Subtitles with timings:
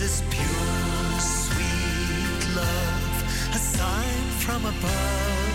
[0.00, 5.49] sends his pure, sweet love, a sign from above.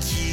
[0.00, 0.29] qui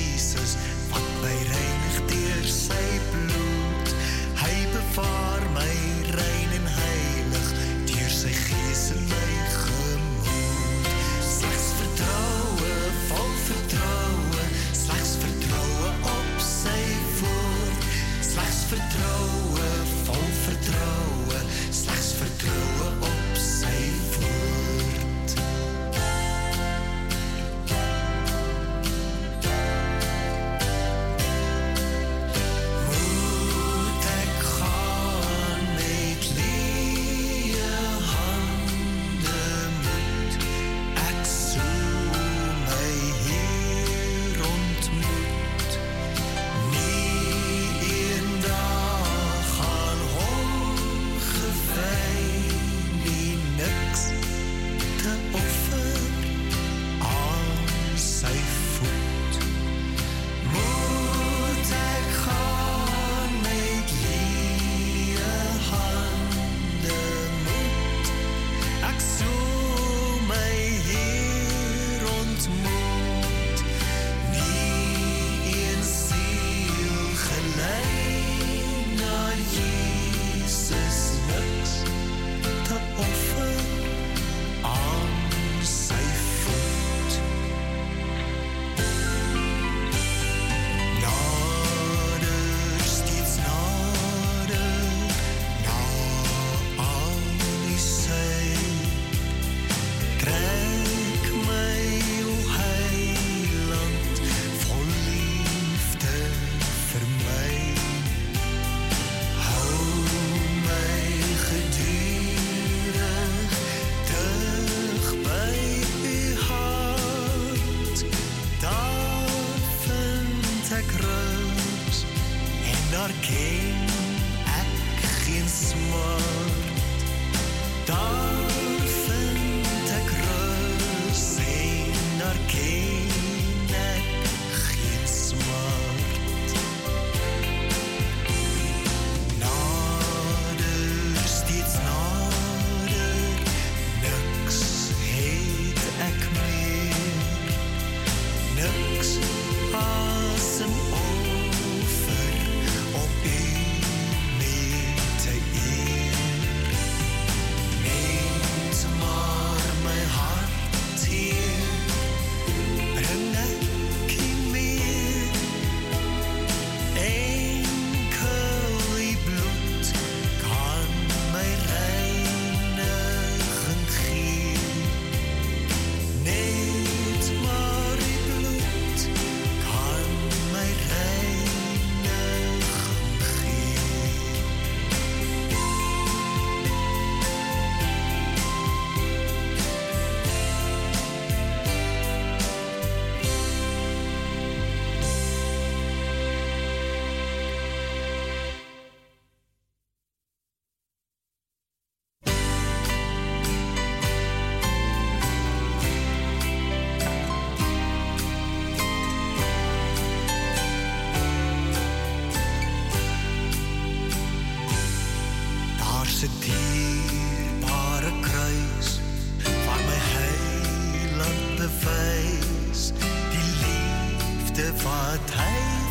[224.73, 225.43] 发太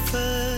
[0.06, 0.55] 分。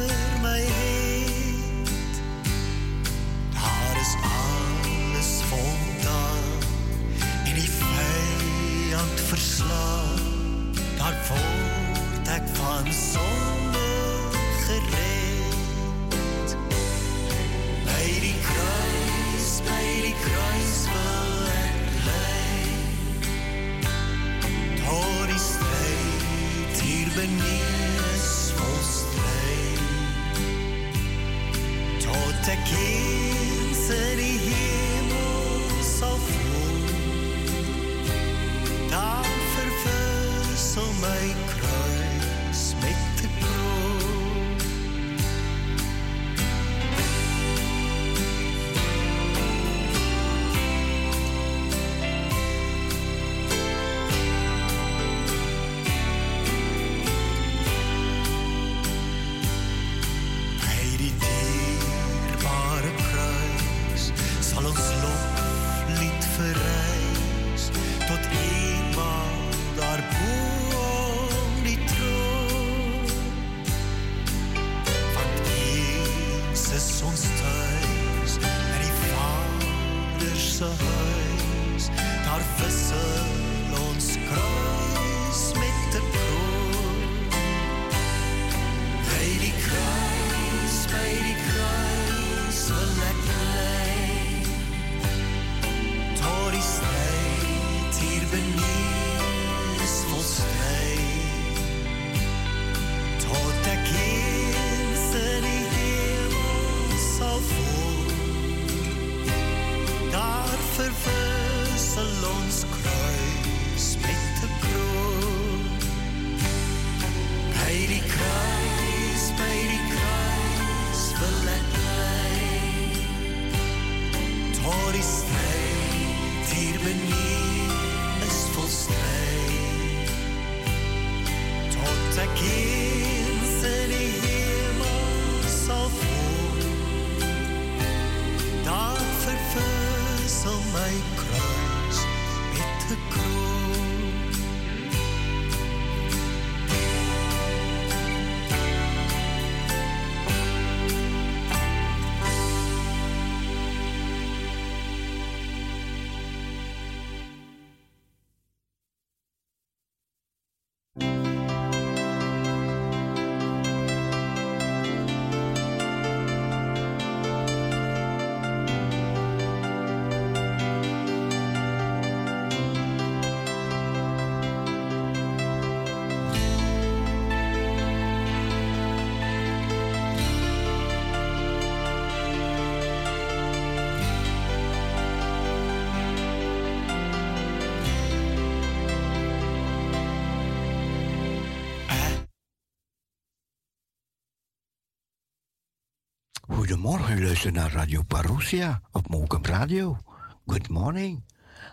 [197.17, 199.99] U luistert naar Radio Parousia op Mokum Radio.
[200.47, 201.25] Good morning.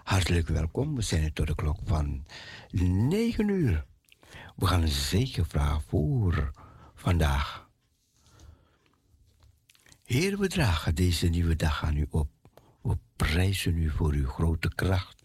[0.03, 0.95] Hartelijk welkom.
[0.95, 2.25] We zijn tot de klok van
[2.71, 3.85] 9 uur.
[4.55, 6.51] We gaan een zegenvraag voor
[6.95, 7.69] vandaag.
[10.03, 12.29] Heer, we dragen deze nieuwe dag aan u op.
[12.81, 15.23] We prijzen u voor uw grote kracht,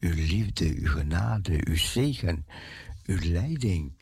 [0.00, 2.46] uw liefde, uw genade, uw zegen,
[3.04, 3.92] uw leiding.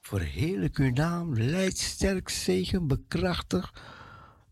[0.00, 3.72] Verheerlijk uw naam, leid sterk, zegen, bekrachtig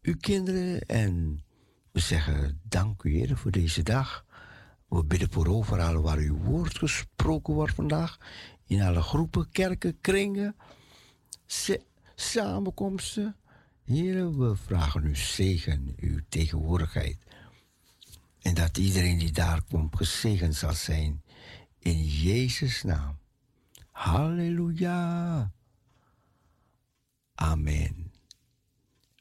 [0.04, 0.80] uw kinderen.
[0.80, 1.44] En
[1.92, 4.24] we zeggen dank u, Heer, voor deze dag.
[4.88, 8.18] We bidden voor overal waar uw woord gesproken wordt vandaag.
[8.66, 10.56] In alle groepen, kerken, kringen,
[11.46, 11.82] sa-
[12.14, 13.36] samenkomsten.
[13.84, 17.18] Heer, we vragen uw zegen, uw tegenwoordigheid.
[18.40, 21.22] En dat iedereen die daar komt gezegend zal zijn.
[21.78, 23.18] In Jezus' naam.
[23.90, 25.52] Halleluja.
[27.34, 28.03] Amen.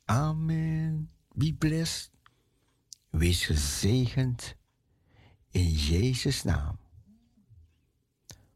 [0.05, 1.09] Amen.
[1.33, 2.11] Be blessed.
[3.09, 4.55] Wees gezegend
[5.51, 6.77] in Jezus' naam.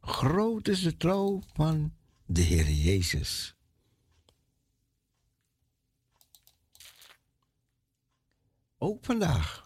[0.01, 1.93] Groot is de trouw van
[2.25, 3.55] de Heer Jezus.
[8.77, 9.65] Ook vandaag.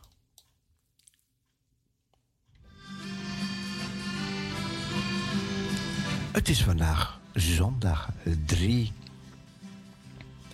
[6.32, 8.10] Het is vandaag zondag
[8.46, 8.94] 3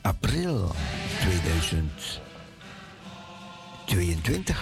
[0.01, 0.75] april
[3.87, 4.53] 2022.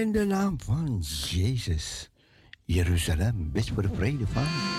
[0.00, 2.10] In de naam van Jezus.
[2.64, 4.77] Jeruzalem, bid voor de vrede van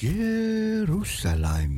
[0.00, 1.69] Jerusalem.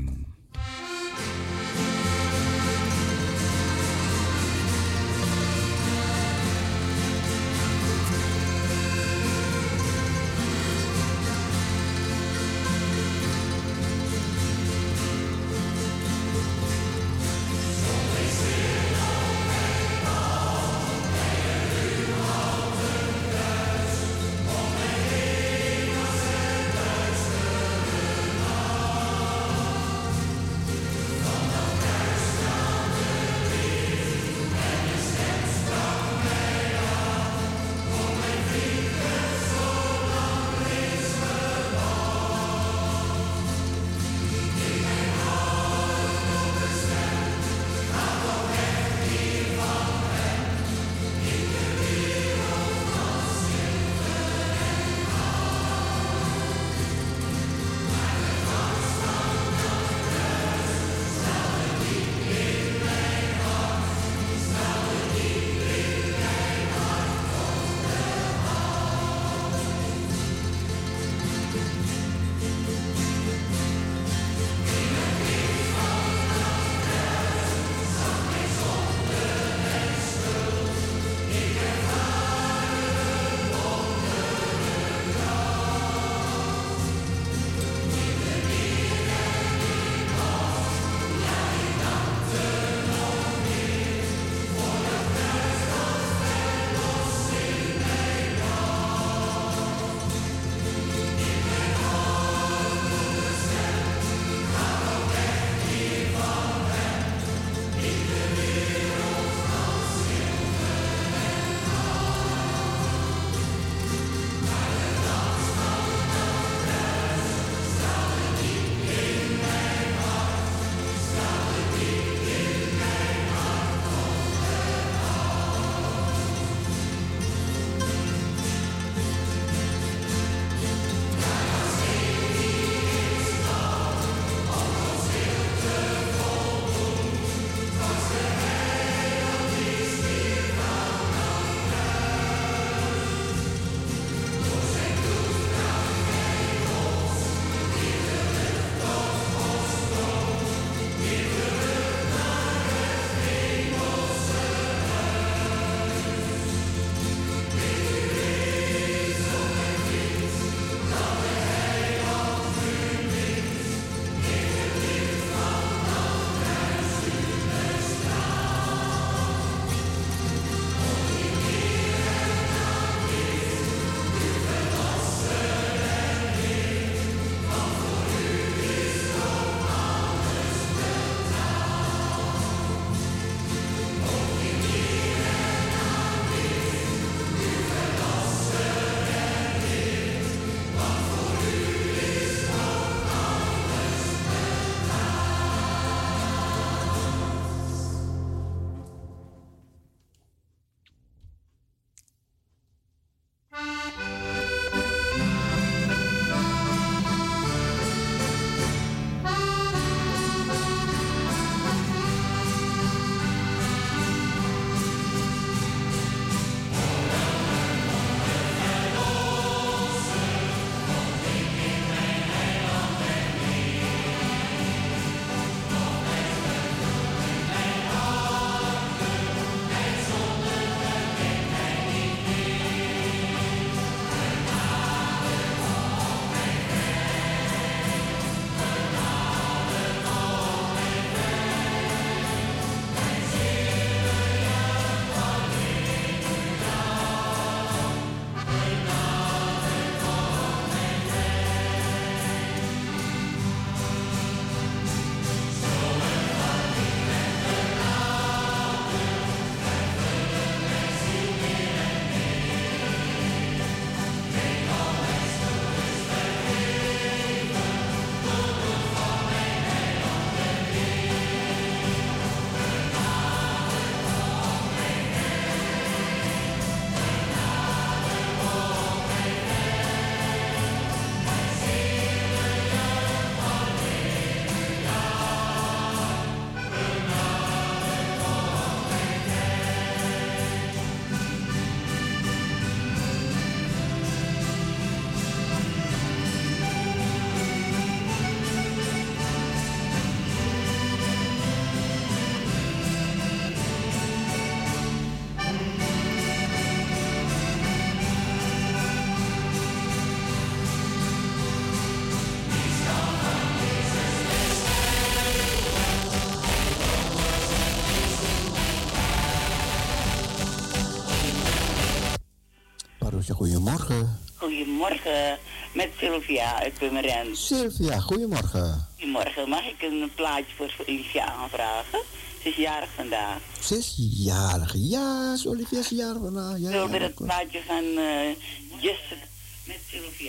[324.83, 325.39] Goedemorgen,
[325.73, 327.39] met Sylvia uit Purmerend.
[327.39, 328.89] Sylvia, goedemorgen.
[328.95, 331.99] Goedemorgen, mag ik een plaatje voor Sylvia aanvragen?
[332.43, 333.39] Ze is jarig vandaag.
[333.61, 336.59] Ze is jarig, ja, Olivia is jarig vandaag.
[336.59, 338.35] Ja, ik wilde ja, het plaatje van uh,
[338.81, 339.03] Just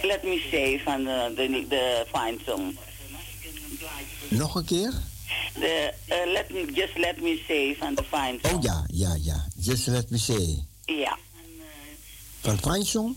[0.02, 2.78] Let Me Say van de, de, de Fine Song.
[4.30, 4.92] Nog een keer?
[5.54, 8.56] De, uh, let me, Just Let Me Say van de Fine Song.
[8.56, 9.48] Oh ja, ja, ja.
[9.60, 10.66] Just Let Me Say.
[10.86, 11.18] Ja.
[12.42, 13.16] Van Fine Song?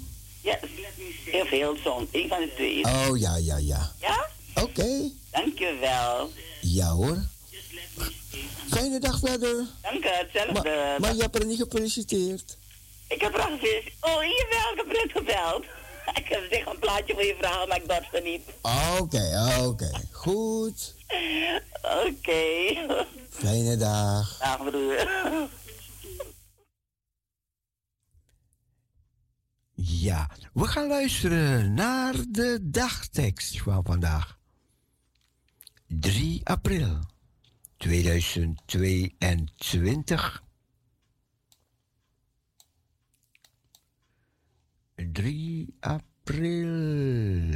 [1.31, 2.09] Heel veel song.
[2.13, 2.85] Een van de twee.
[2.85, 3.93] Oh ja, ja, ja.
[4.01, 4.29] Ja?
[4.55, 4.71] Oké.
[4.71, 5.13] Okay.
[5.31, 6.31] Dankjewel.
[6.61, 7.19] Ja hoor.
[8.71, 9.65] Fijne dag verder.
[9.83, 10.53] Dank je, hetzelfde.
[10.53, 12.57] Maar, maar je hebt er niet gefeliciteerd.
[13.09, 13.95] Ik heb er al gefeliciteerd.
[14.01, 15.65] Oh, jawel, ik heb net gebeld.
[16.15, 18.43] Ik heb zich een plaatje voor je verhaal, maar ik dorste niet.
[18.61, 19.67] Oké, okay, oké.
[19.67, 20.01] Okay.
[20.11, 20.95] Goed.
[22.07, 22.43] Oké.
[23.31, 24.39] Fijne dag.
[24.39, 25.09] Dag, broer.
[30.07, 34.39] Ja, we gaan luisteren naar de dagtekst van vandaag.
[35.87, 36.99] 3 april
[37.77, 40.43] 2022.
[45.13, 47.55] 3 april.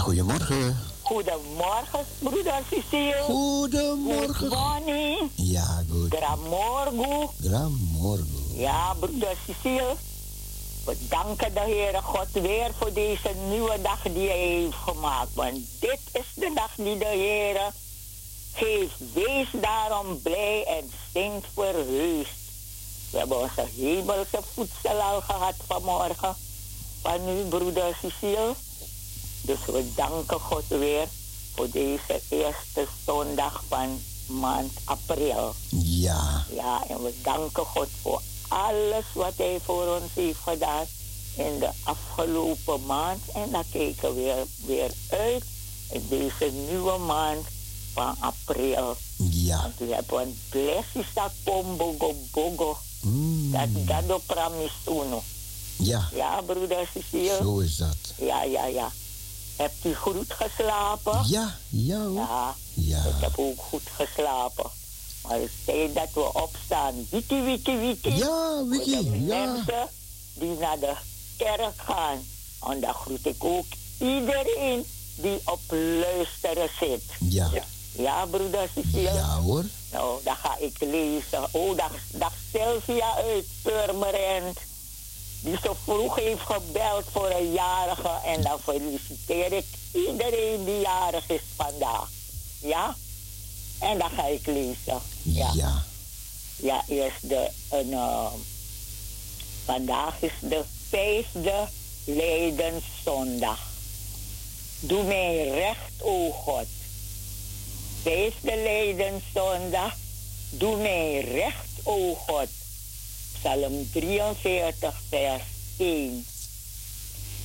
[0.00, 0.78] Goedemorgen.
[1.02, 3.22] Goedemorgen, broeder Cecile.
[3.22, 4.48] Goedemorgen.
[4.48, 5.30] Morning.
[5.34, 6.14] Ja, goed.
[6.14, 7.32] Gramorgo.
[7.40, 8.24] Gramorgo.
[8.54, 9.94] Ja, broeder Cecile.
[10.84, 15.34] We danken de Heere God weer voor deze nieuwe dag die hij heeft gemaakt.
[15.34, 17.70] Want dit is de dag die de Heere
[18.54, 19.12] geeft.
[19.12, 22.40] Wees daarom blij en zingt verheugd.
[23.10, 26.36] We hebben onze hemelse voedsel al gehad vanmorgen.
[27.02, 28.54] Van u, broeder Cecile.
[29.42, 31.08] Dus we danken God weer
[31.54, 35.54] voor deze eerste zondag van maand april.
[35.68, 36.46] Ja.
[36.54, 40.84] Ja, en we danken God voor alles wat Hij voor ons heeft gedaan
[41.36, 43.20] in de afgelopen maand.
[43.34, 45.44] En daar kijken we weer, weer uit
[45.90, 47.46] in deze nieuwe maand
[47.92, 48.96] van april.
[49.16, 49.62] Ja.
[49.62, 52.76] Want we hebben een blessing dat bogo bogo.
[53.00, 53.50] Mm.
[53.50, 55.22] Dat gado pramisuno.
[55.76, 56.08] Ja.
[56.14, 57.36] Ja, broeder Cecile.
[57.42, 57.96] Zo is dat.
[58.18, 58.92] Ja, ja, ja.
[59.62, 61.24] Hebt u goed geslapen?
[61.26, 62.14] Ja, ja hoor.
[62.14, 62.98] Ja, ja.
[62.98, 64.70] ik heb ook goed geslapen.
[65.22, 66.94] Maar het dat we opstaan.
[67.10, 68.14] Wiki, wiki, wiki.
[68.14, 69.44] Ja, wiki, de ja.
[69.44, 69.88] mensen
[70.34, 70.94] die naar de
[71.36, 72.18] kerk gaan.
[72.68, 73.66] En dan groet ik ook
[73.98, 75.60] iedereen die op
[76.00, 77.02] luisteren zit.
[77.18, 77.50] Ja.
[77.92, 79.12] Ja, broeder Cecile?
[79.12, 79.64] Ja hoor.
[79.92, 81.48] Nou, dan ga ik lezen.
[81.50, 84.58] Oh, dag, dag Sylvia uit Purmerend
[85.42, 88.10] die zo vroeg heeft gebeld voor een jarige.
[88.24, 92.08] En dan feliciteer ik iedereen die jarig is vandaag.
[92.60, 92.96] Ja?
[93.78, 95.00] En dan ga ik lezen.
[95.22, 95.50] Ja.
[95.54, 95.84] Ja,
[96.56, 97.50] ja eerst de...
[97.70, 98.26] Een, uh,
[99.64, 101.68] vandaag is de vijfde
[102.04, 103.58] Leidenszondag.
[104.80, 106.66] Doe mij recht, o God.
[108.02, 109.94] Vijfde Leidenszondag.
[110.50, 112.48] Doe mij recht, o God.
[113.42, 115.42] Psalm 43, vers
[115.78, 116.24] 1.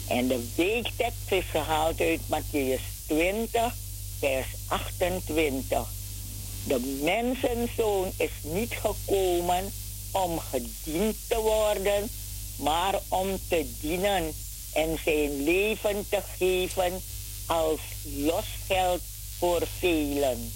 [0.08, 3.74] En de weektekst is gehaald uit Matthäus 20,
[4.20, 5.88] vers 28.
[6.64, 9.74] De mensenzoon is niet gekomen
[10.12, 12.10] om gediend te worden,
[12.56, 14.34] maar om te dienen
[14.74, 17.02] en zijn leven te geven
[17.46, 19.02] als losgeld
[19.38, 20.52] voor velen.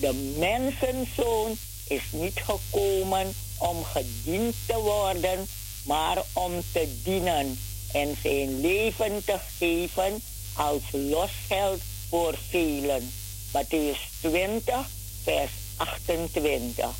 [0.00, 1.56] De mensenzoon
[1.88, 5.46] is niet gekomen om gediend te worden,
[5.84, 7.58] maar om te dienen
[7.92, 10.22] en zijn leven te geven
[10.52, 13.12] als losgeld voor velen.
[13.52, 14.88] Matthäus 20,
[15.22, 16.90] vers 28.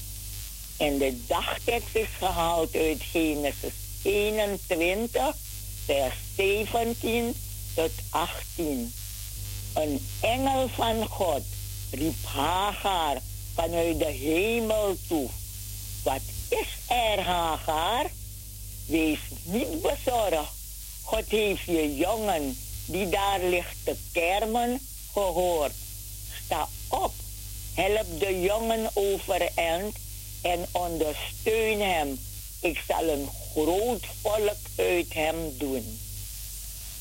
[0.77, 3.73] En de dagtekst is gehaald uit Genesis
[4.03, 5.37] 21,
[5.85, 7.35] vers 17
[7.75, 8.93] tot 18.
[9.75, 11.43] Een engel van God
[11.91, 13.17] riep Hagar
[13.55, 15.29] vanuit de hemel toe.
[16.61, 18.11] Is er, Hagar?
[18.87, 20.53] Wees niet bezorgd.
[21.03, 24.81] God heeft je jongen die daar ligt te kermen
[25.13, 25.73] gehoord.
[26.45, 27.13] Sta op,
[27.75, 29.97] help de jongen overeind
[30.43, 32.19] en ondersteun hem.
[32.61, 35.99] Ik zal een groot volk uit hem doen.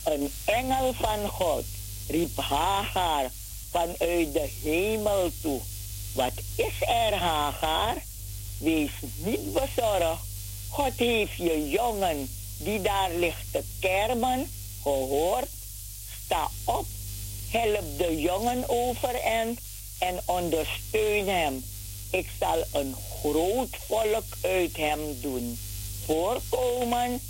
[0.04, 1.66] Een engel van God
[2.08, 3.30] riep Hagar
[3.72, 5.60] vanuit de hemel toe.
[6.14, 8.10] Wat is er, Hagar?
[8.62, 10.24] Wees niet bezorgd.
[10.70, 15.50] God heeft je jongen die daar ligt te kermen gehoord.
[16.26, 16.86] Sta op,
[17.50, 19.60] help de jongen overeind
[20.00, 21.64] en ondersteun hem.
[22.10, 25.60] Ik zal een groot volk uit hem doen.
[26.06, 27.22] Voorkomen,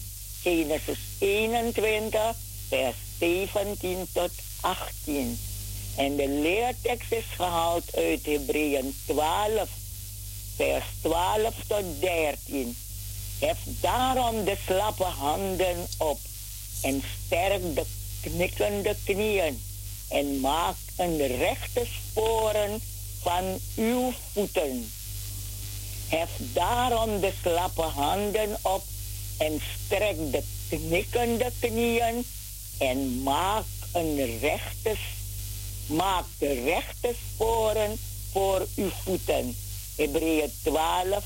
[0.41, 2.36] Genesis 21,
[2.67, 5.40] vers 17 tot 18.
[5.96, 9.69] En de leertekst is gehaald uit Hebreeën 12,
[10.62, 12.76] vers 12 tot 13.
[13.40, 16.20] Hef daarom de slappe handen op
[16.82, 17.86] en sterk de
[18.22, 19.62] knikkende knieën
[20.10, 22.82] en maak een rechte sporen
[23.22, 24.92] van uw voeten.
[26.08, 28.84] Hef daarom de slappe handen op
[29.38, 32.26] en strek de knikkende knieën
[32.78, 34.96] en maak een rechte,
[35.86, 38.00] maak de rechte sporen
[38.32, 39.56] voor uw voeten.
[40.02, 41.23] Hebreeën 12,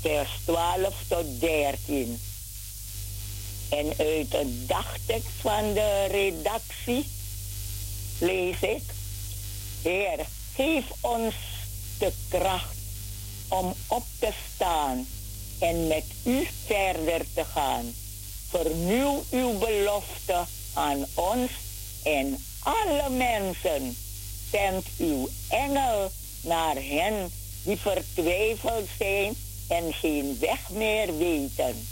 [0.00, 2.20] vers 12 tot 13.
[3.68, 7.06] En uit de dagtekst van de redactie
[8.18, 8.82] lees ik:
[9.82, 11.34] Heer, geef ons
[11.98, 12.76] de kracht
[13.48, 15.06] om op te staan
[15.58, 17.94] en met u verder te gaan.
[18.48, 21.50] Vernieuw uw belofte aan ons
[22.02, 23.96] en alle mensen.
[24.50, 27.30] Zend uw engel naar hen
[27.66, 29.34] die vertwijfeld zijn
[29.68, 31.86] en geen weg meer weten.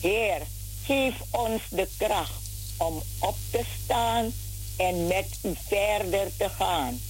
[0.00, 0.42] Heer,
[0.84, 2.42] geef ons de kracht
[2.76, 4.32] om op te staan
[4.76, 7.00] en met u verder te gaan.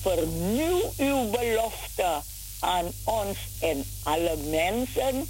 [0.00, 2.20] Vernieuw uw belofte
[2.58, 5.28] aan ons en alle mensen.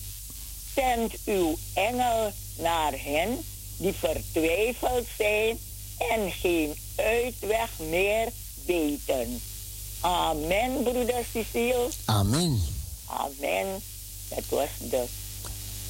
[0.75, 3.45] Zend uw engel naar hen
[3.77, 5.59] die vertwijfeld zijn
[5.99, 8.29] en geen uitweg meer
[8.67, 9.41] weten.
[10.05, 11.89] Amen, broeder Cecile.
[12.05, 12.63] Amen.
[13.07, 13.83] Amen.
[14.29, 15.05] Dat was de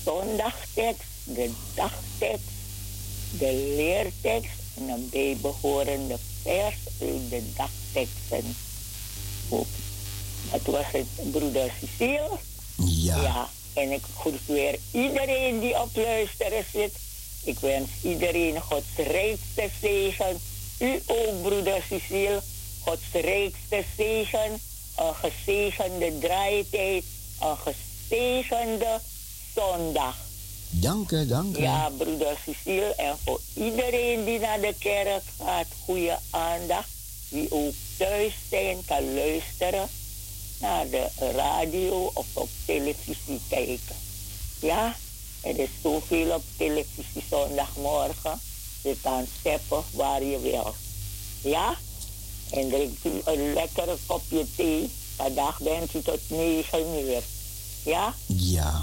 [0.04, 2.50] zondagtekst, de dagtekst,
[3.38, 8.56] de leertekst en een bijbehorende vers uit de dagteksten.
[10.50, 12.30] Dat was het, broeder Cecile.
[12.76, 13.22] Ja.
[13.22, 16.92] Ja, en ik groet weer iedereen die op luisteren zit.
[17.44, 20.40] Ik wens iedereen Gods rijkste zegen.
[20.78, 22.42] U ook, broeder Cecile.
[22.84, 24.60] Gods rijkste zegen.
[24.96, 27.04] Een gezegende draaitijd.
[27.40, 29.00] Een gezegende
[29.54, 30.16] zondag.
[30.70, 31.62] Dank u, dank u.
[31.62, 32.94] Ja, broeder Cecile.
[32.94, 36.88] En voor iedereen die naar de kerk gaat, goede aandacht.
[37.28, 39.88] Wie ook thuis zijn, kan luisteren
[40.60, 43.96] naar de radio of op televisie kijken.
[44.60, 44.96] Ja,
[45.40, 48.40] er is zoveel op televisie zondagmorgen.
[48.82, 50.74] Je kan steppen waar je wil.
[51.42, 51.76] Ja?
[52.54, 54.90] En drinkt u een lekkere kopje thee.
[55.16, 57.22] Vandaag bent u tot 9 uur.
[57.84, 58.14] Ja?
[58.26, 58.82] Ja.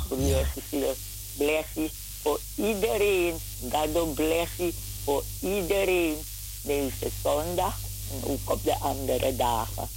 [0.56, 0.96] Cecile,
[1.38, 1.92] blessie
[2.22, 3.36] voor iedereen.
[3.60, 6.16] God blessie voor iedereen
[6.62, 7.76] deze zondag
[8.12, 9.90] en ook op de andere dagen.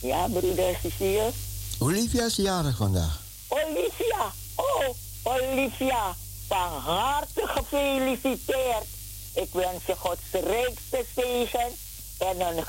[0.00, 1.30] Ja, broeder Cecile?
[1.78, 3.20] Olivia is jarig vandaag.
[3.48, 4.88] Olivia, oh,
[5.22, 6.16] Olivia,
[6.48, 8.86] van harte gefeliciteerd.
[9.34, 11.72] Ik wens je Gods rijkste zegen
[12.18, 12.64] en een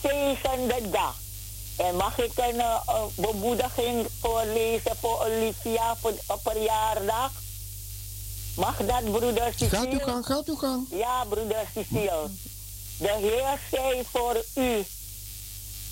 [0.00, 1.14] gezegende dag.
[1.76, 7.30] En mag ik een uh, bemoediging voorlezen voor Olivia voor, op verjaardag?
[8.56, 9.68] Mag dat, broeder Cecile?
[9.68, 10.86] Gaat u gang, gaat u gang.
[10.90, 12.28] Ja, broeder Cecile.
[12.98, 14.84] De Heer zei voor u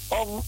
[0.09, 0.43] om,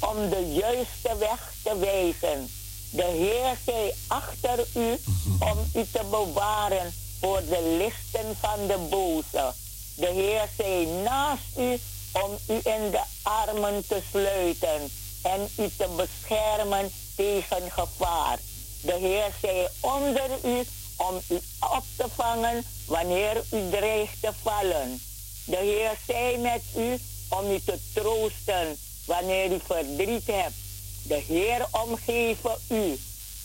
[0.00, 2.50] om de juiste weg te wijzen.
[2.90, 5.00] De Heer zei achter u
[5.38, 9.52] om u te bewaren voor de listen van de boze.
[9.94, 11.78] De Heer zei naast u
[12.24, 14.90] om u in de armen te sluiten
[15.22, 18.38] en u te beschermen tegen gevaar.
[18.80, 20.64] De Heer zei onder u
[20.96, 25.00] om u op te vangen wanneer u dreigt te vallen.
[25.44, 26.98] De Heer zei met u
[27.28, 30.54] om u te troosten wanneer u verdriet hebt.
[31.02, 32.98] De Heer omgeven u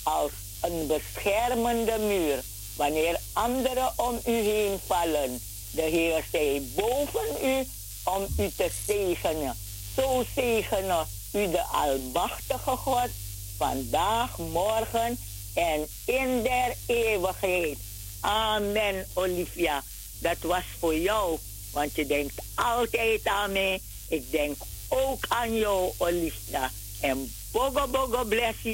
[0.03, 2.43] als een beschermende muur
[2.75, 5.41] wanneer anderen om u heen vallen.
[5.71, 7.67] De Heer zei boven u
[8.03, 9.57] om u te zegenen.
[9.95, 13.09] Zo zegenen u de Almachtige God
[13.57, 15.17] vandaag, morgen
[15.53, 17.77] en in der eeuwigheid.
[18.19, 19.83] Amen, Olivia.
[20.19, 21.37] Dat was voor jou,
[21.71, 23.81] want je denkt altijd aan mij.
[24.07, 24.55] Ik denk
[24.87, 26.71] ook aan jou, Olivia.
[26.99, 28.25] En bogo bogo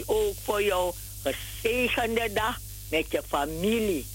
[0.06, 0.94] ook voor jou.
[1.22, 2.60] Gezegende dag
[2.90, 4.06] met je familie.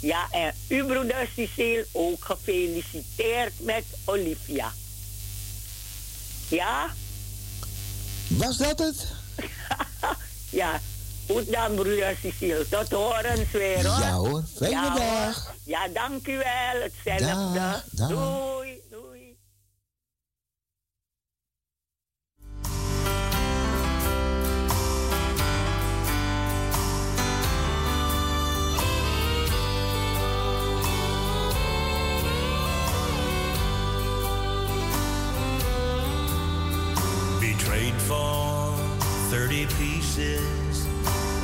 [0.00, 4.72] Ja, en u, broeder Cecile, ook gefeliciteerd met Olivia.
[6.48, 6.86] Ja?
[8.42, 9.06] Was dat het?
[10.50, 10.80] ja,
[11.28, 12.66] goed dan, broeder Cecile.
[12.68, 14.00] Tot horens weer, hoor.
[14.00, 15.54] Ja hoor, fijne ja, dag.
[15.64, 16.82] Ja, dank u wel.
[16.82, 17.54] Hetzelfde.
[17.54, 18.08] Dag, dag.
[18.08, 18.80] Doei.
[39.64, 40.86] 30 pieces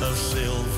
[0.03, 0.72] of silver.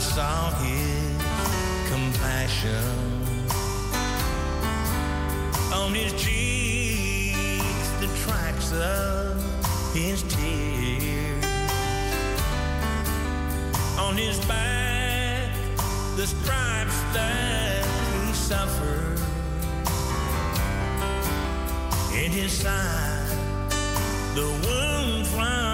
[0.00, 1.16] Saw his
[1.88, 2.84] compassion
[5.72, 9.38] on his cheeks, the tracks of
[9.94, 11.44] his tears,
[13.98, 15.54] on his back,
[16.16, 19.20] the stripes that he suffered,
[22.12, 23.38] in his side,
[24.34, 25.69] the wound from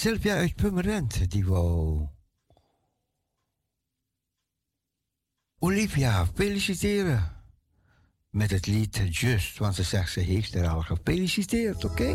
[0.00, 2.08] Sylvia uit Purmerend, die wou...
[5.58, 7.32] Olivia, feliciteren
[8.30, 12.14] met het lied Just, want ze zegt ze heeft er al gefeliciteerd, oké?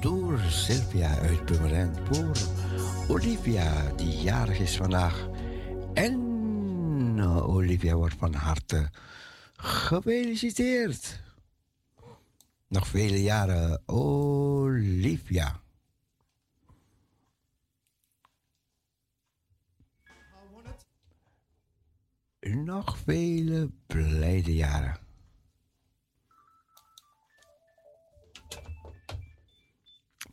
[0.00, 2.36] Door Sylvia uit Purmerend voor
[3.08, 5.28] Olivia, die jarig is vandaag.
[5.94, 6.14] En
[7.16, 8.90] uh, Olivia wordt van harte
[9.56, 11.22] gefeliciteerd.
[12.66, 15.60] Nog vele jaren, Olivia.
[22.40, 25.09] Nog vele blijde jaren.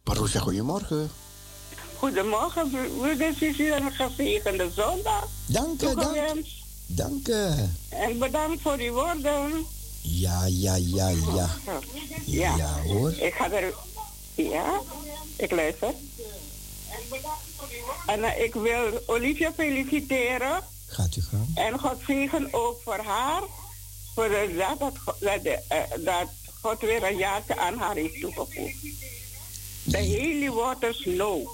[0.08, 1.12] Parousia, goedemorgen.
[1.97, 5.28] Goedemorgen, broeder Sissi en een gezegende zondag.
[5.45, 6.45] Dank u, dank.
[6.86, 7.28] Dank.
[7.89, 9.66] En bedankt voor die woorden.
[10.01, 11.49] Ja, ja, ja, ja.
[12.26, 13.12] Ja, Ja, hoor.
[13.12, 13.74] ik ga er...
[14.36, 14.82] Ja,
[15.36, 15.93] ik luister.
[18.05, 20.64] En eh, ik wil Olivia feliciteren.
[20.88, 21.47] Gaat u gang.
[21.55, 23.41] En God zegen ook voor haar.
[24.16, 24.93] Voor de dag dat,
[25.68, 26.28] eh, dat
[26.62, 28.86] God weer een jaartje aan haar heeft toegevoegd.
[29.88, 31.48] De hele waters low.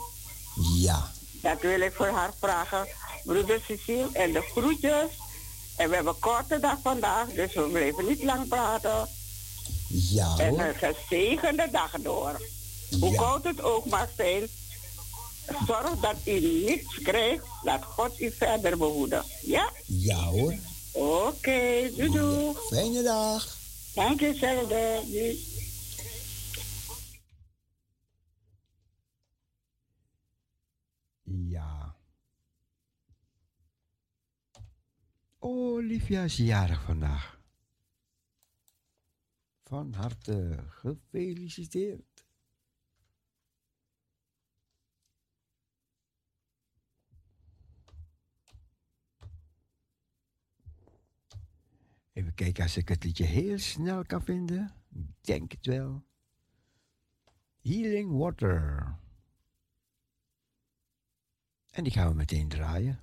[0.76, 1.12] Ja.
[1.42, 2.88] Dat wil ik voor haar vragen.
[3.24, 5.10] Broeder Cecile en de groetjes.
[5.76, 9.10] En we hebben een korte dag vandaag, dus we blijven niet lang praten.
[9.88, 12.42] Ja, En een gezegende dag door.
[13.00, 13.18] Hoe Ja.
[13.18, 14.48] koud het ook mag zijn,
[15.68, 19.24] zorg dat u niets krijgt, dat God u verder behoeden.
[19.42, 19.70] Ja?
[19.86, 20.56] Ja, hoor.
[20.92, 22.54] Oké, doei doei.
[22.70, 23.48] Fijne dag.
[23.94, 25.52] Dank je.
[31.34, 31.96] Ja.
[35.40, 37.42] Olivia is jarig vandaag.
[39.64, 42.26] Van harte gefeliciteerd.
[52.14, 54.76] Even kijken als ik het liedje heel snel kan vinden.
[54.90, 56.04] Ik denk het wel.
[57.62, 59.03] Healing Water.
[61.74, 63.00] En die gaan we meteen draaien.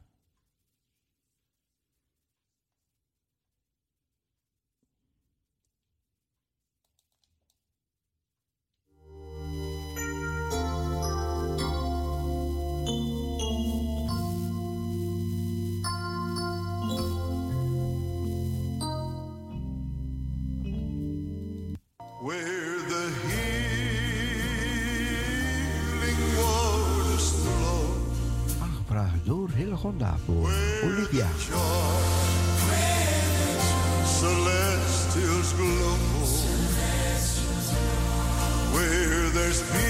[29.71, 30.51] Aangevraagd door Hillegonda voor
[30.85, 31.27] Olivia.
[34.19, 35.99] celestials glow.
[38.73, 39.90] Where there's peace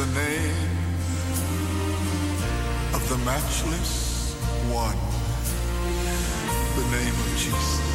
[0.00, 0.70] the name
[2.94, 4.32] of the matchless
[4.72, 4.96] one,
[6.76, 7.89] the name of Jesus.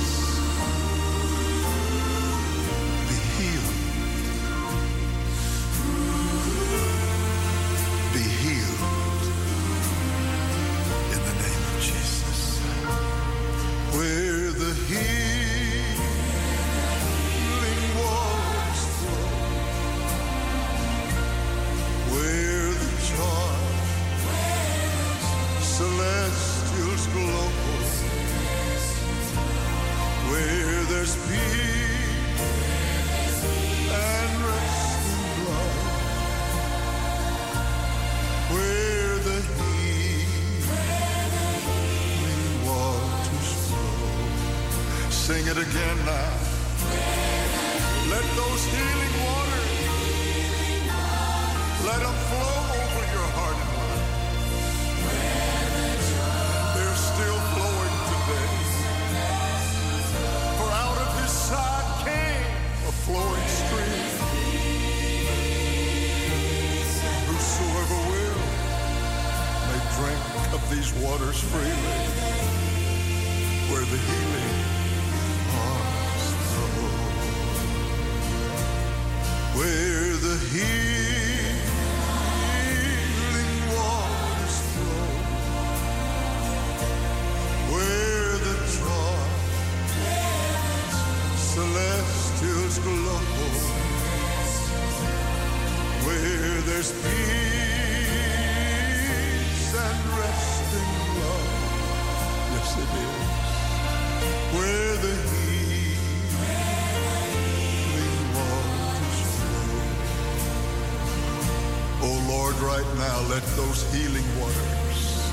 [113.75, 115.31] those healing waters.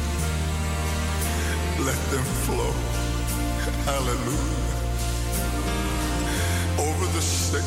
[1.79, 2.73] Let them flow.
[3.85, 4.69] Hallelujah.
[6.79, 7.65] Over the sick,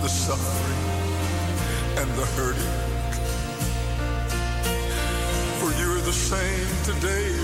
[0.00, 0.82] the suffering,
[1.98, 2.74] and the hurting.
[5.60, 7.41] For you're the same today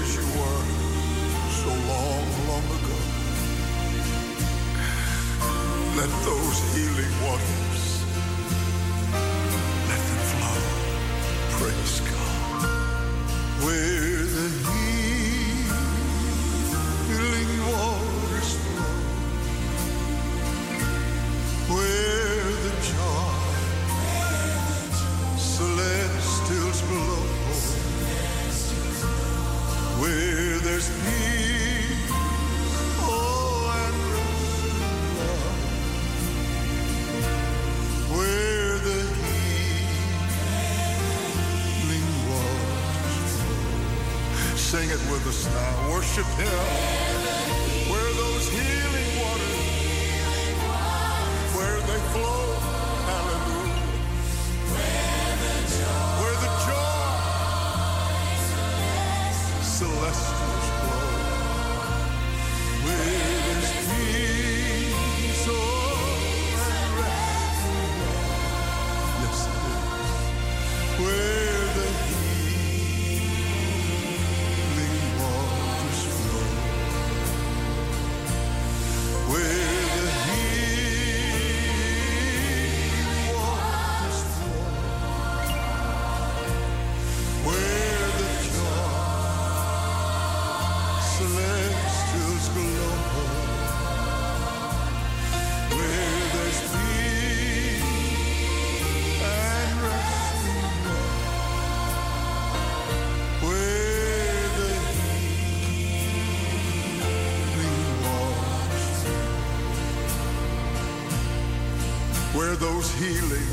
[112.99, 113.48] healing.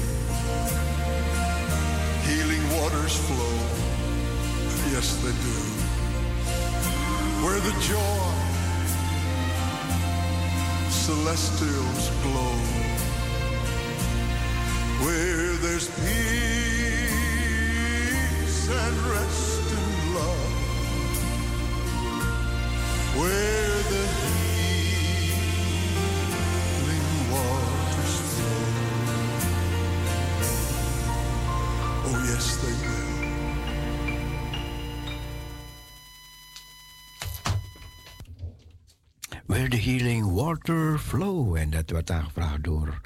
[39.76, 41.56] The healing water flow?
[41.56, 43.02] En dat wordt aangevraagd door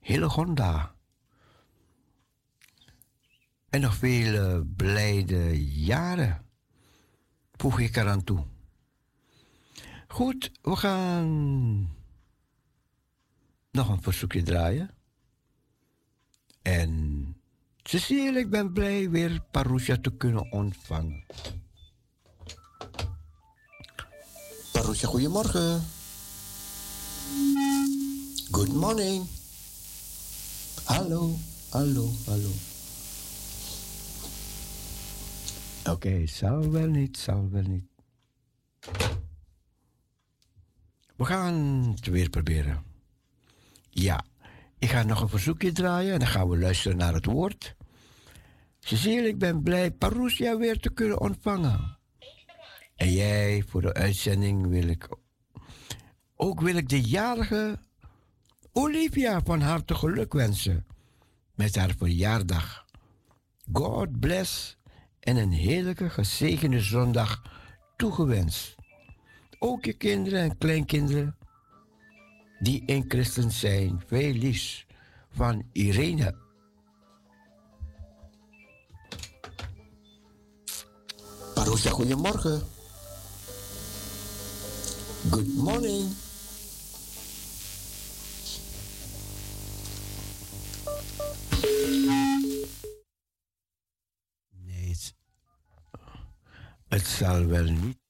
[0.00, 0.94] Hillegonda.
[3.70, 6.46] En nog vele blijde jaren
[7.52, 8.44] voeg ik eraan toe.
[10.08, 11.88] Goed, we gaan
[13.70, 14.90] nog een verzoekje draaien.
[16.62, 17.36] En
[17.82, 21.24] Cecile, ik ben blij weer Parousia te kunnen ontvangen.
[24.72, 26.00] Parousia, goedemorgen.
[28.50, 29.26] Good morning.
[30.84, 31.36] Hallo,
[31.70, 32.50] hallo, hallo.
[35.90, 37.84] Oké, zal wel niet, zal wel niet.
[41.16, 41.54] We gaan
[41.94, 42.82] het weer proberen.
[43.90, 44.24] Ja,
[44.78, 47.74] ik ga nog een verzoekje draaien en dan gaan we luisteren naar het woord.
[48.78, 51.98] Cecile, ik ben blij Parousia weer te kunnen ontvangen.
[52.94, 55.08] En jij, voor de uitzending wil ik...
[56.42, 57.78] Ook wil ik de jarige
[58.72, 60.86] Olivia van harte geluk wensen.
[61.54, 62.84] Met haar verjaardag.
[63.72, 64.76] God bless
[65.20, 67.42] en een heerlijke gezegende zondag
[67.96, 68.74] toegewenst.
[69.58, 71.36] Ook je kinderen en kleinkinderen
[72.58, 74.02] die in christen zijn.
[74.06, 74.86] Veel liefs
[75.30, 76.34] van Irene.
[81.54, 82.62] Paroesja, goedemorgen.
[85.30, 86.21] Good morning.
[94.48, 94.96] Nee,
[96.88, 98.00] het, zal wel niet.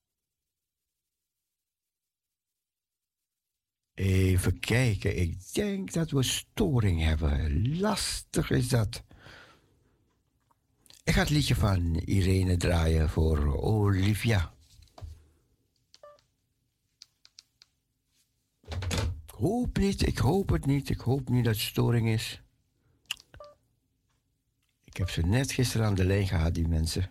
[3.94, 7.78] Even kijken, ik denk dat we storing hebben.
[7.78, 9.02] Lastig is dat.
[11.04, 14.54] Ik ga het liedje van Irene draaien voor Olivia.
[19.26, 20.88] Ik hoop niet, ik hoop het niet.
[20.88, 22.42] Ik hoop niet dat het storing is.
[24.92, 27.10] Ik heb ze net gisteren aan de lijn gehad, die mensen.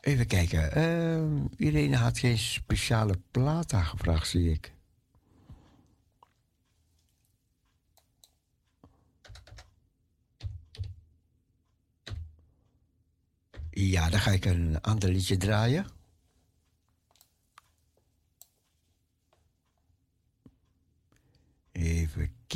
[0.00, 0.78] Even kijken.
[0.78, 4.72] Uh, Irene had geen speciale plaat aangevraagd, zie ik.
[13.70, 15.97] Ja, dan ga ik een ander liedje draaien.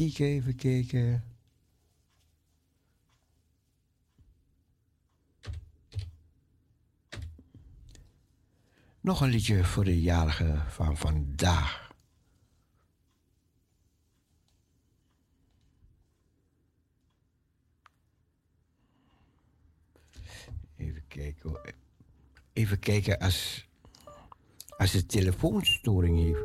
[0.02, 1.24] Even kijken.
[9.00, 11.90] Nog een liedje voor de jarige van vandaag.
[20.76, 21.74] Even kijken.
[22.52, 23.68] Even kijken als,
[24.76, 26.44] als de telefoonstoring heeft.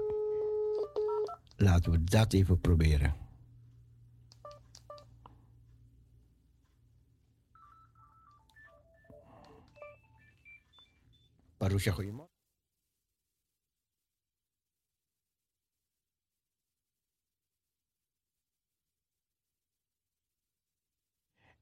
[1.55, 3.26] Laten we dat even proberen.
[11.59, 12.29] Goedemorgen.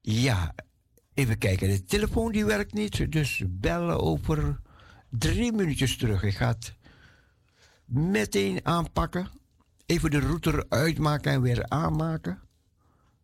[0.00, 0.54] Ja,
[1.14, 1.68] even kijken.
[1.68, 4.60] De telefoon die werkt niet, dus bellen over
[5.10, 6.22] drie minuutjes terug.
[6.22, 6.76] Ik ga het
[7.84, 9.30] meteen aanpakken.
[9.86, 12.42] Even de router uitmaken en weer aanmaken.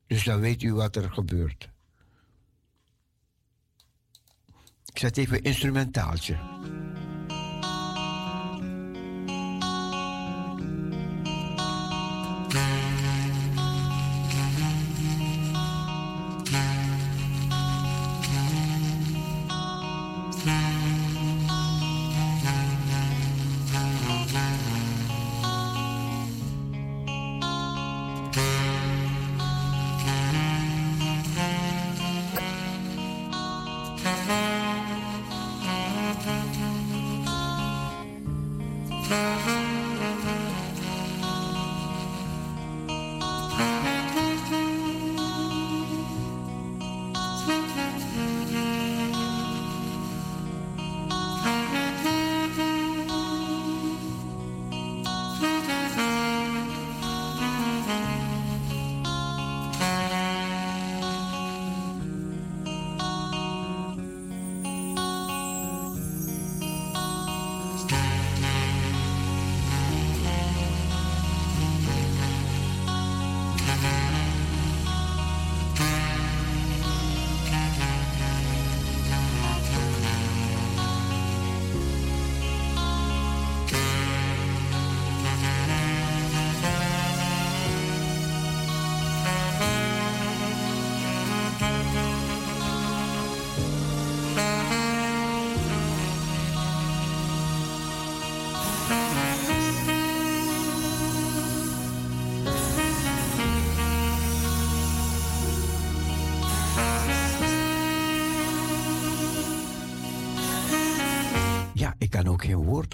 [0.07, 1.72] Dus dan weet u wat er gebeurt.
[4.93, 6.37] Ik zet even instrumentaaltje.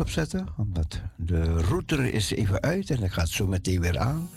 [0.00, 4.28] Opzetten, omdat de router is even uit en dat gaat zo meteen weer aan.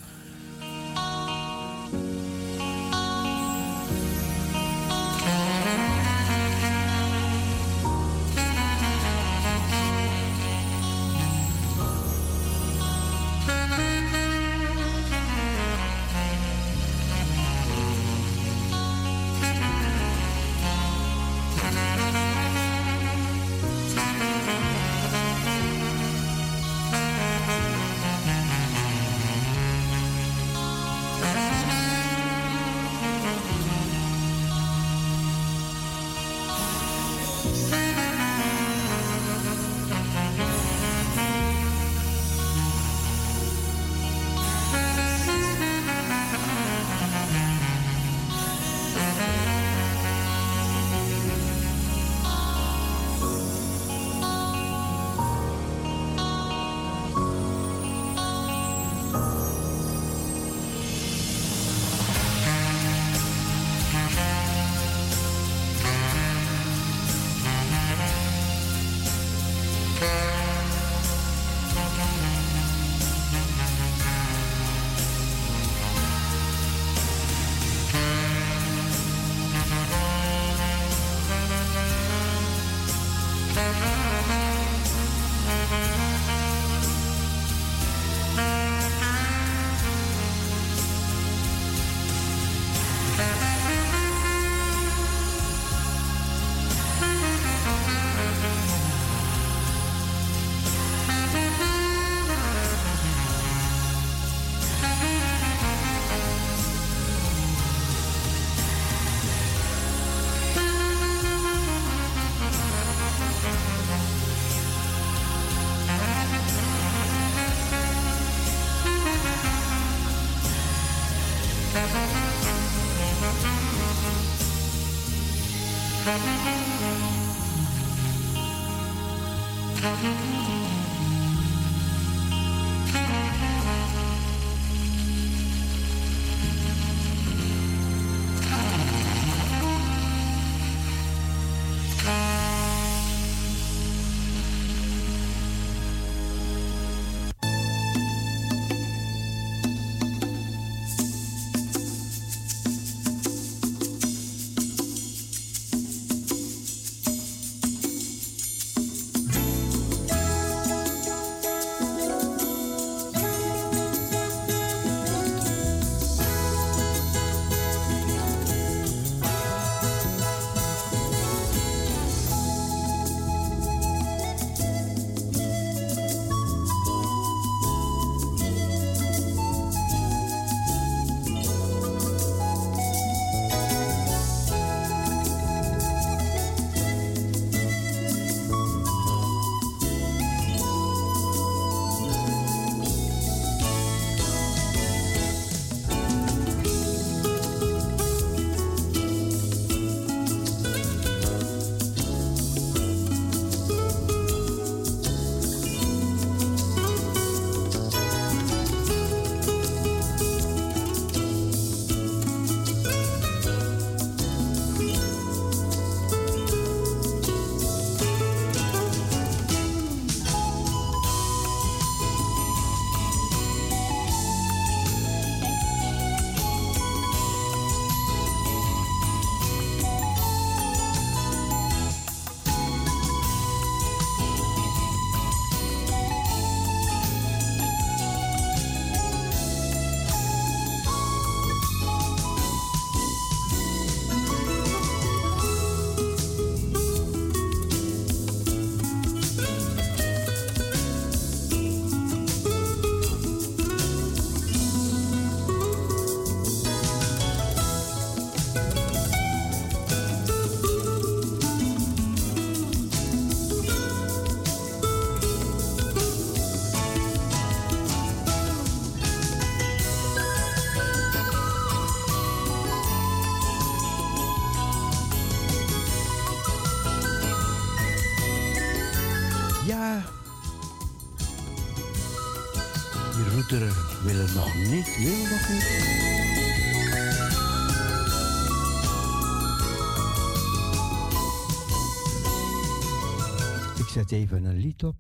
[294.12, 294.96] Even een lied op.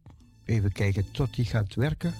[0.45, 2.13] Even kijken tot die gaat werken.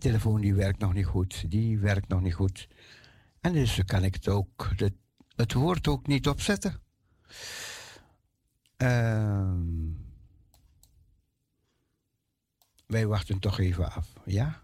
[0.00, 1.50] Telefoon die werkt nog niet goed.
[1.50, 2.68] Die werkt nog niet goed.
[3.40, 4.94] En dus kan ik het ook, het,
[5.36, 6.80] het woord ook niet opzetten.
[8.76, 9.52] Uh,
[12.86, 14.62] wij wachten toch even af, ja?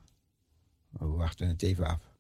[0.89, 2.15] We wachten het even af.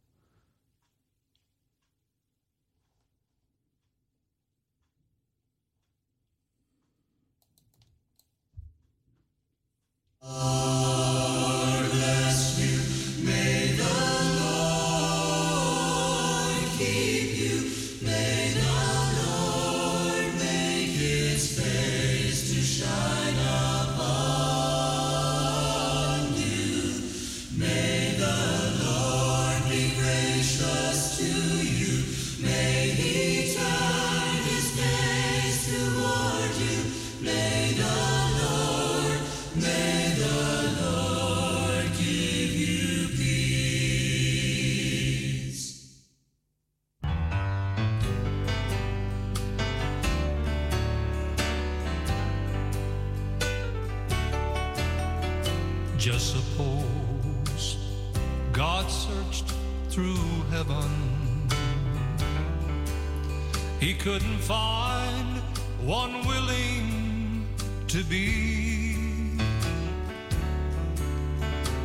[64.06, 65.38] Couldn't find
[65.82, 67.44] one willing
[67.88, 69.34] to be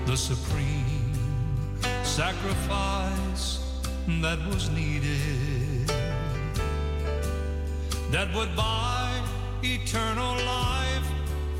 [0.05, 1.11] the supreme
[2.03, 3.81] sacrifice
[4.21, 5.87] that was needed
[8.11, 9.09] that would buy
[9.63, 11.07] eternal life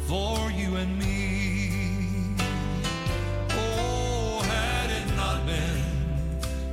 [0.05, 2.35] for you and me.
[3.49, 5.81] Oh, had it not been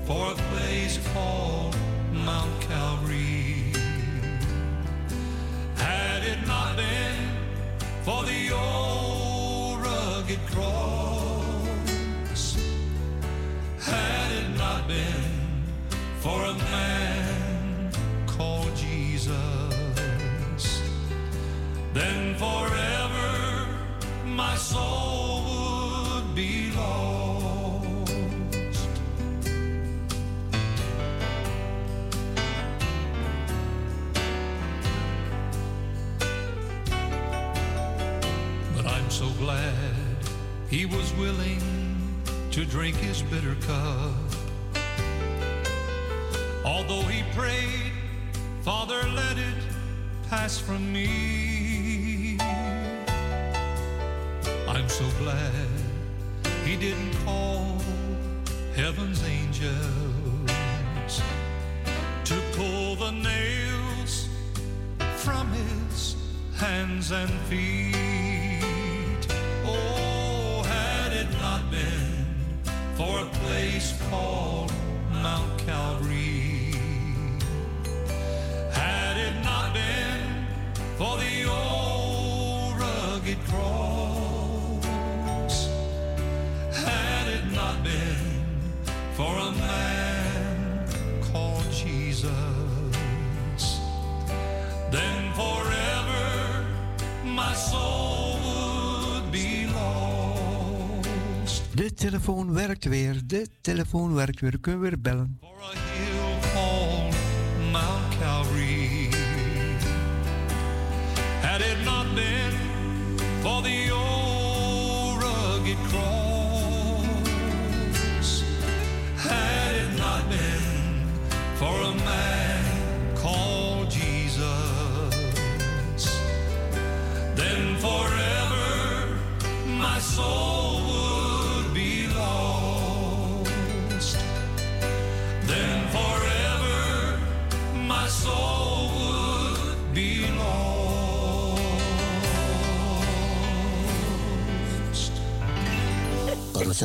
[0.04, 1.74] for a place called
[2.12, 3.37] Mount Calvary
[6.28, 7.16] it not been
[8.02, 12.42] for the old rugged cross,
[13.80, 15.24] had it not been
[16.20, 17.90] for a man
[18.26, 19.36] called Jesus,
[21.94, 23.66] then forever
[24.26, 27.17] my soul would be lost.
[42.68, 44.12] Drink his bitter cup.
[46.64, 47.92] Although he prayed,
[48.62, 49.62] Father, let it
[50.28, 52.36] pass from me.
[54.68, 55.52] I'm so glad
[56.64, 57.78] he didn't call
[58.74, 59.72] heaven's angels
[62.24, 64.28] to pull the nails
[65.16, 66.16] from his
[66.58, 68.17] hands and feet.
[74.10, 74.72] Called
[75.10, 76.72] Mount Calvary,
[78.72, 80.46] had it not been
[80.96, 83.77] for the old rugged cross,
[101.78, 103.20] De telefoon werkt weer.
[103.26, 104.60] De telefoon werkt weer.
[104.60, 105.38] Kunnen we weer bellen.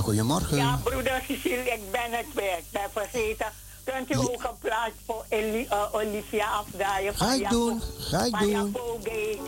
[0.04, 0.58] Goedemorgen.
[0.58, 2.58] Ja, broeder Cecile, ik ben het weer.
[2.58, 3.48] Ik ben vergeten.
[3.84, 7.16] Kunt u ook een plaats voor Eli- eh, Olivia afdraaien?
[7.16, 8.76] Ga ik doen, ga ik doen.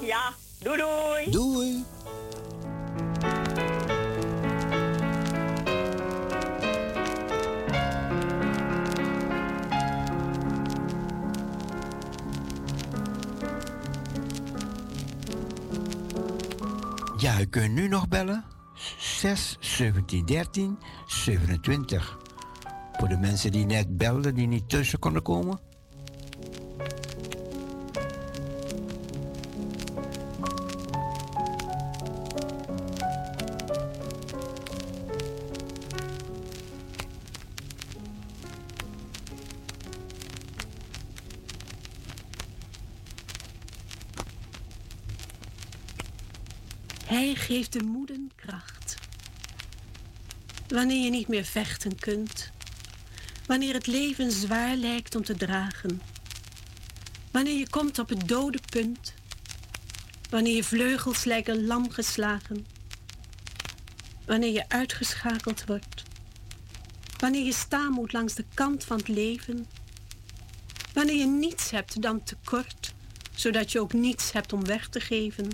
[0.01, 1.31] Ja, doei doei.
[1.31, 1.85] Doei.
[17.17, 18.43] Ja, u kunt nu nog bellen.
[18.97, 22.17] 6 17 13 27.
[22.91, 25.59] Voor de mensen die net belden, die niet tussen konden komen.
[47.05, 47.94] Hij geeft de.
[50.67, 52.51] Wanneer je niet meer vechten kunt.
[53.45, 56.01] Wanneer het leven zwaar lijkt om te dragen.
[57.31, 59.13] Wanneer je komt op het dode punt.
[60.29, 62.65] Wanneer je vleugels lijken lam geslagen.
[64.25, 66.03] Wanneer je uitgeschakeld wordt.
[67.17, 69.67] Wanneer je staan moet langs de kant van het leven.
[70.93, 72.93] Wanneer je niets hebt dan tekort,
[73.35, 75.51] zodat je ook niets hebt om weg te geven.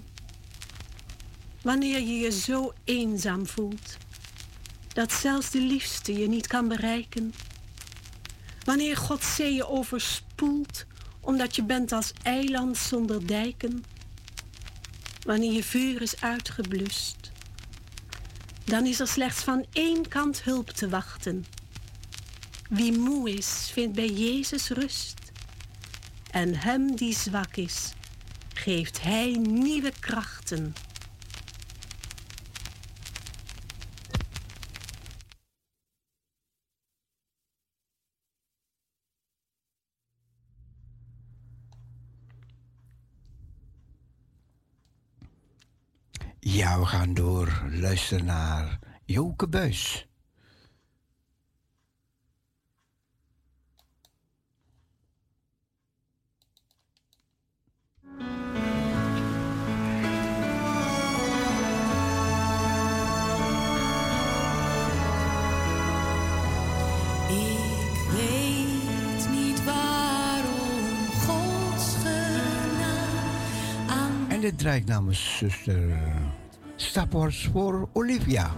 [1.61, 3.97] Wanneer je je zo eenzaam voelt
[4.93, 7.33] dat zelfs de liefste je niet kan bereiken.
[8.63, 10.85] Wanneer God zee je overspoelt
[11.19, 13.83] omdat je bent als eiland zonder dijken.
[15.25, 17.31] Wanneer je vuur is uitgeblust.
[18.63, 21.45] Dan is er slechts van één kant hulp te wachten.
[22.69, 25.19] Wie moe is, vindt bij Jezus rust.
[26.31, 27.91] En hem die zwak is,
[28.53, 30.73] geeft hij nieuwe krachten.
[46.43, 47.61] Ja, we gaan door.
[47.69, 50.07] Luister naar Joke Buis.
[67.27, 73.21] Ik weet niet waarom Gods genade
[73.87, 75.99] aan En dit draait namens zuster
[76.81, 78.49] Staffordshire, Olivia.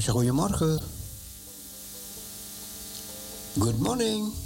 [0.00, 0.78] we.
[3.58, 4.37] Good morning.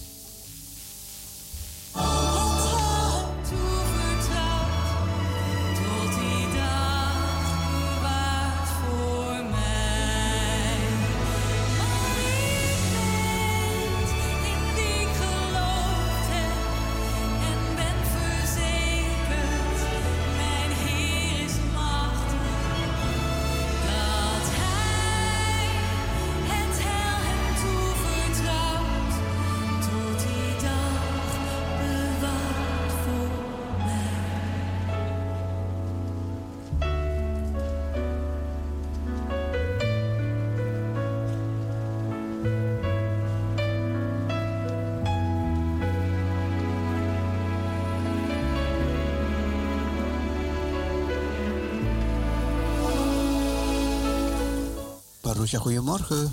[55.52, 56.32] Natasja, goedemorgen.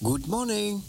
[0.00, 0.82] Good morning.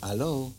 [0.00, 0.57] Hallo.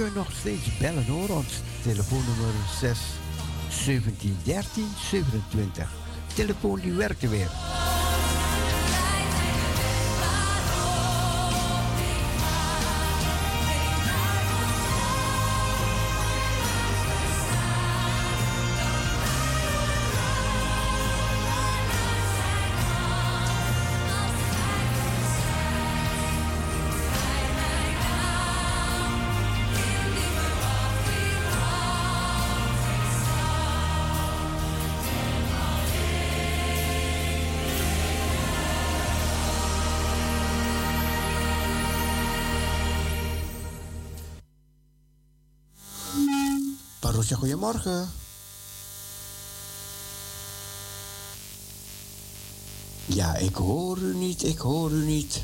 [0.00, 1.28] kunt nog steeds bellen hoor.
[1.28, 2.98] Ons telefoonnummer 6
[3.68, 5.88] 17 13 27.
[6.34, 7.69] Telefoon die werkt weer.
[47.36, 48.10] goedemorgen.
[53.06, 55.42] Ja, ik hoor u niet, ik hoor u niet.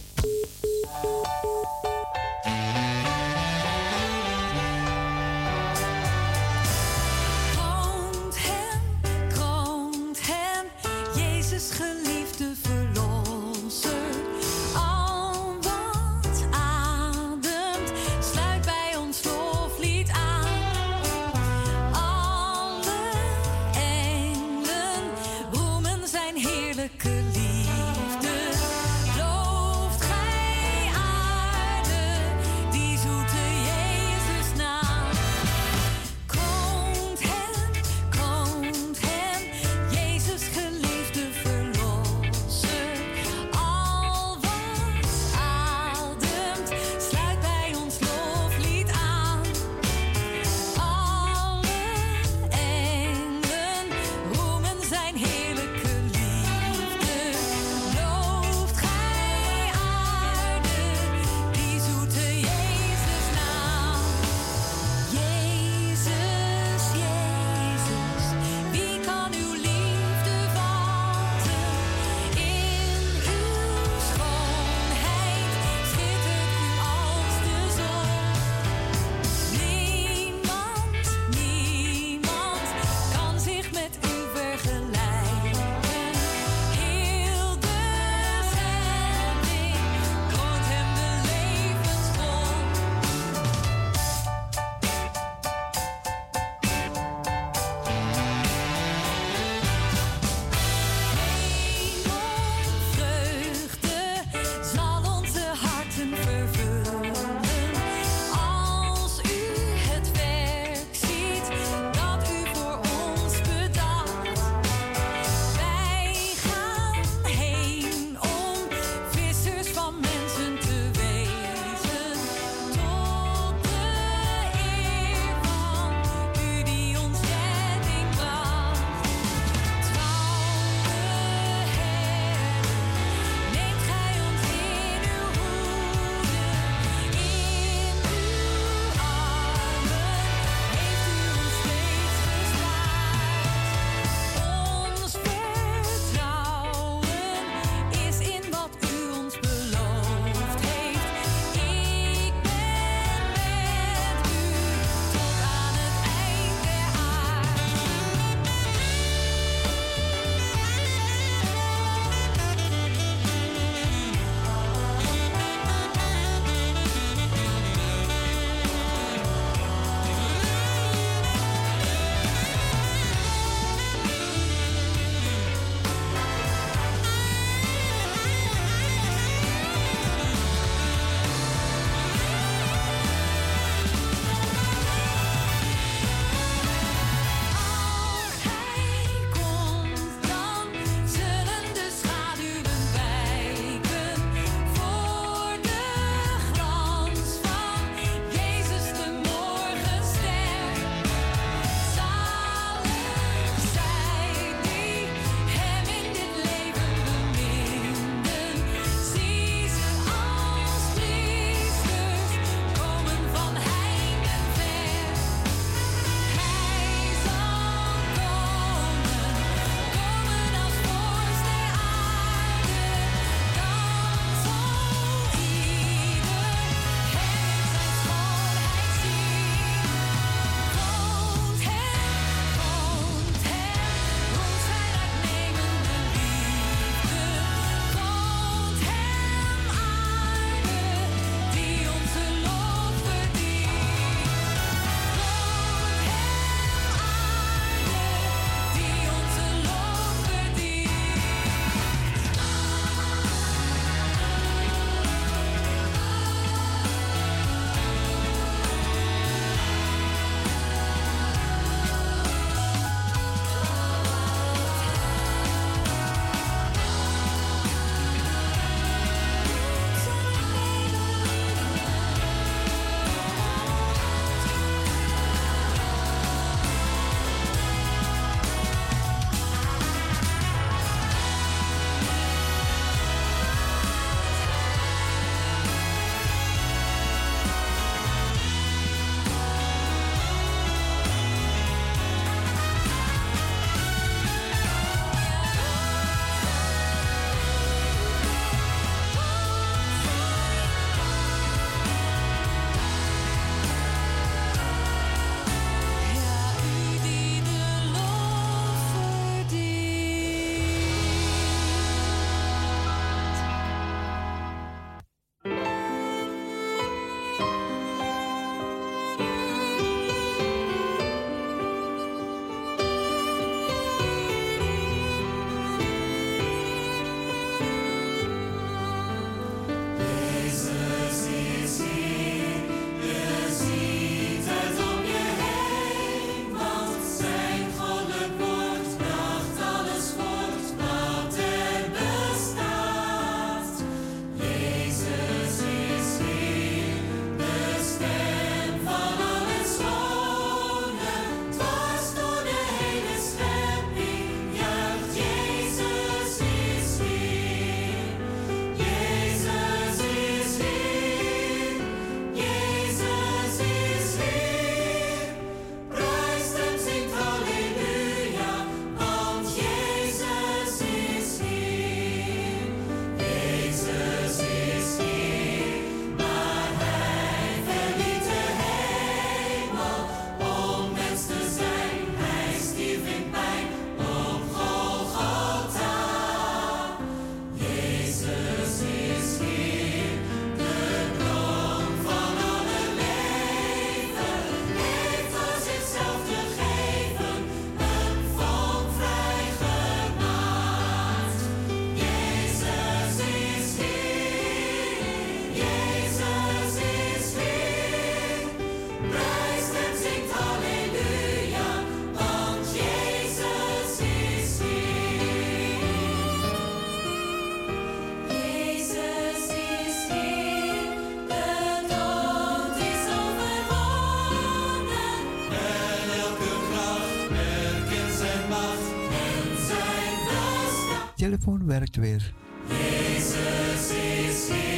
[431.47, 432.33] Telefoon werkt weer.
[432.69, 434.76] Jezus is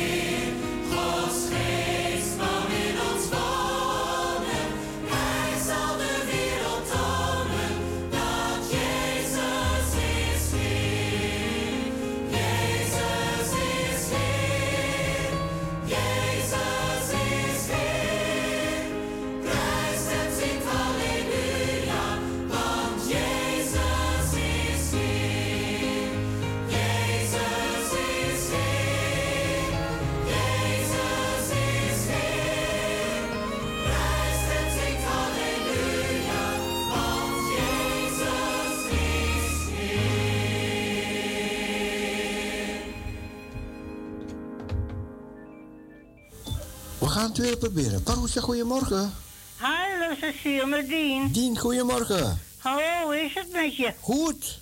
[47.19, 48.03] gaan het weer proberen.
[48.03, 49.15] Parousia, goedemorgen.
[49.57, 51.33] Hallo Cecile, met Dien.
[51.33, 52.41] Dien, goedemorgen.
[52.59, 53.93] Hallo, hoe is het met je?
[54.01, 54.61] Goed.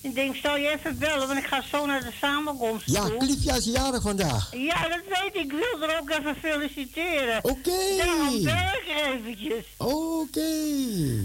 [0.00, 3.16] Ik denk, zal je even bellen, want ik ga zo naar de samenkomst Ja, toe.
[3.16, 4.50] Clifia is jarig vandaag.
[4.52, 5.42] Ja, dat weet ik.
[5.42, 7.44] Ik wil er ook even feliciteren.
[7.44, 7.96] Oké.
[7.96, 9.64] Daarom bel ik eventjes.
[9.76, 10.50] Oké.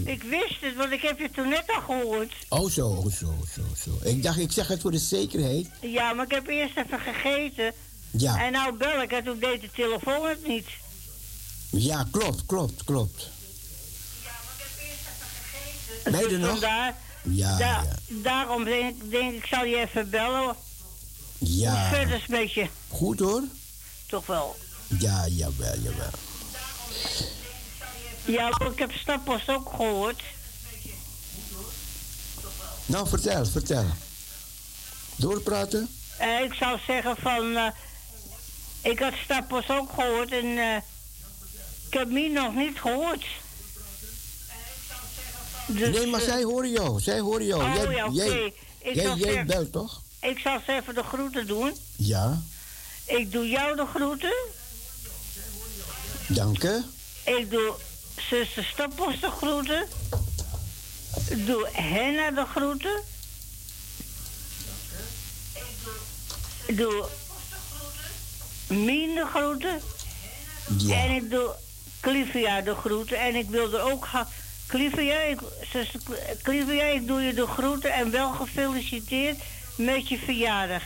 [0.04, 2.32] Ik wist het, want ik heb je toen net al gehoord.
[2.48, 4.08] Oh zo, zo, zo, zo.
[4.08, 5.68] Ik dacht, ik zeg het voor de zekerheid.
[5.80, 7.72] Ja, maar ik heb eerst even gegeten.
[8.16, 8.44] Ja.
[8.44, 10.66] En nou bel ik en toen deed de telefoon het niet.
[11.70, 13.28] Ja, klopt, klopt, klopt.
[16.04, 16.48] Ben je er Dus nog?
[16.50, 17.84] vandaar, Ja, da- ja.
[18.08, 20.42] Daarom denk, ik- denk ik, zal je even bellen.
[21.38, 21.88] Hoe Ja.
[21.88, 22.66] verder is het met je?
[22.88, 23.42] Goed hoor.
[24.06, 24.56] Toch wel.
[24.98, 26.10] Ja, jawel, jawel.
[28.24, 30.22] Ja, ik heb Stappost ook gehoord.
[32.86, 33.84] Nou, vertel, vertel.
[35.16, 35.88] Doorpraten?
[36.18, 37.56] Eh, ik zou zeggen van...
[37.56, 37.66] eh,
[38.84, 40.58] ik had Stappost ook gehoord en...
[40.58, 40.76] eh,
[41.86, 43.24] ik heb Mie nog niet gehoord.
[45.66, 47.00] Dus, nee, maar eh, zij horen jou.
[47.00, 47.62] Zij horen jou.
[47.62, 50.02] Oh, jij, ja, jij, Ik jij, jij belt toch?
[50.20, 51.76] Ik zal ze even de groeten doen.
[51.96, 52.42] Ja,
[53.04, 54.34] Ik doe jou de groeten.
[56.28, 56.82] dank je.
[57.24, 57.74] Ik doe
[58.30, 59.86] zuster Stappost de groeten.
[61.28, 63.02] Ik doe Henna de groeten.
[66.66, 67.04] Ik doe
[68.68, 69.80] Mien de groeten.
[70.78, 70.96] Ja.
[70.96, 71.50] En ik doe
[72.00, 73.20] Clivia de groeten.
[73.20, 74.28] En ik wil er ook gaan.
[74.66, 75.38] Clivia, ik,
[75.72, 79.38] zuster Cl- Clivia, ik doe je de groeten en wel gefeliciteerd
[79.76, 80.82] met je verjaardag.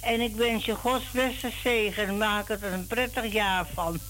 [0.00, 2.18] En ik wens je Gods beste zegen.
[2.18, 4.00] Maak het er een prettig jaar van.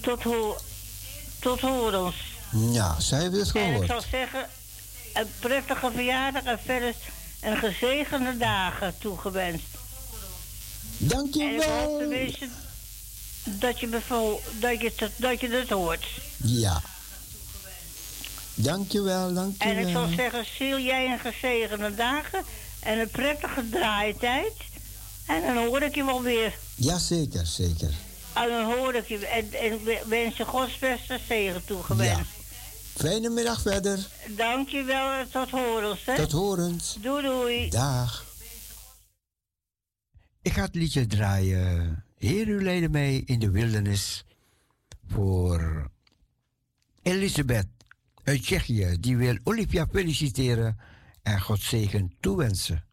[0.00, 0.56] Tot, ho
[1.38, 2.16] tot horens.
[2.50, 4.48] Ja, zij heeft het En ik zou zeggen,
[5.14, 6.94] een prettige verjaardag en verder
[7.40, 9.75] een gezegende dagen toegewenst.
[11.00, 11.98] En Dankjewel.
[11.98, 12.48] tenminste
[13.44, 16.04] dat je, bevo- dat je, het- dat je het hoort.
[16.36, 16.82] Ja.
[18.54, 19.90] Dankjewel, En ik dankjewel.
[19.92, 22.44] zou zeggen, ziel jij een gezegende dagen
[22.80, 24.52] en een prettige draaitijd.
[25.26, 26.54] En dan hoor ik je wel weer.
[26.74, 27.90] Ja, zeker, zeker.
[28.32, 32.30] En dan hoor ik je en, en wens je Gods beste zegen toegewenst.
[32.96, 34.06] Fijne middag verder.
[34.28, 36.16] Dank je wel en tot horens, hè?
[36.16, 36.96] Tot horens.
[37.00, 37.68] Doei, doei.
[37.70, 38.25] Dag.
[40.46, 42.04] Ik ga het liedje draaien.
[42.18, 44.24] Heer, u leidde mij in de wildernis
[45.06, 45.90] voor
[47.02, 47.66] Elisabeth
[48.24, 48.96] uit Tsjechië.
[49.00, 50.78] Die wil Olivia feliciteren
[51.22, 52.84] en God zegen toewensen.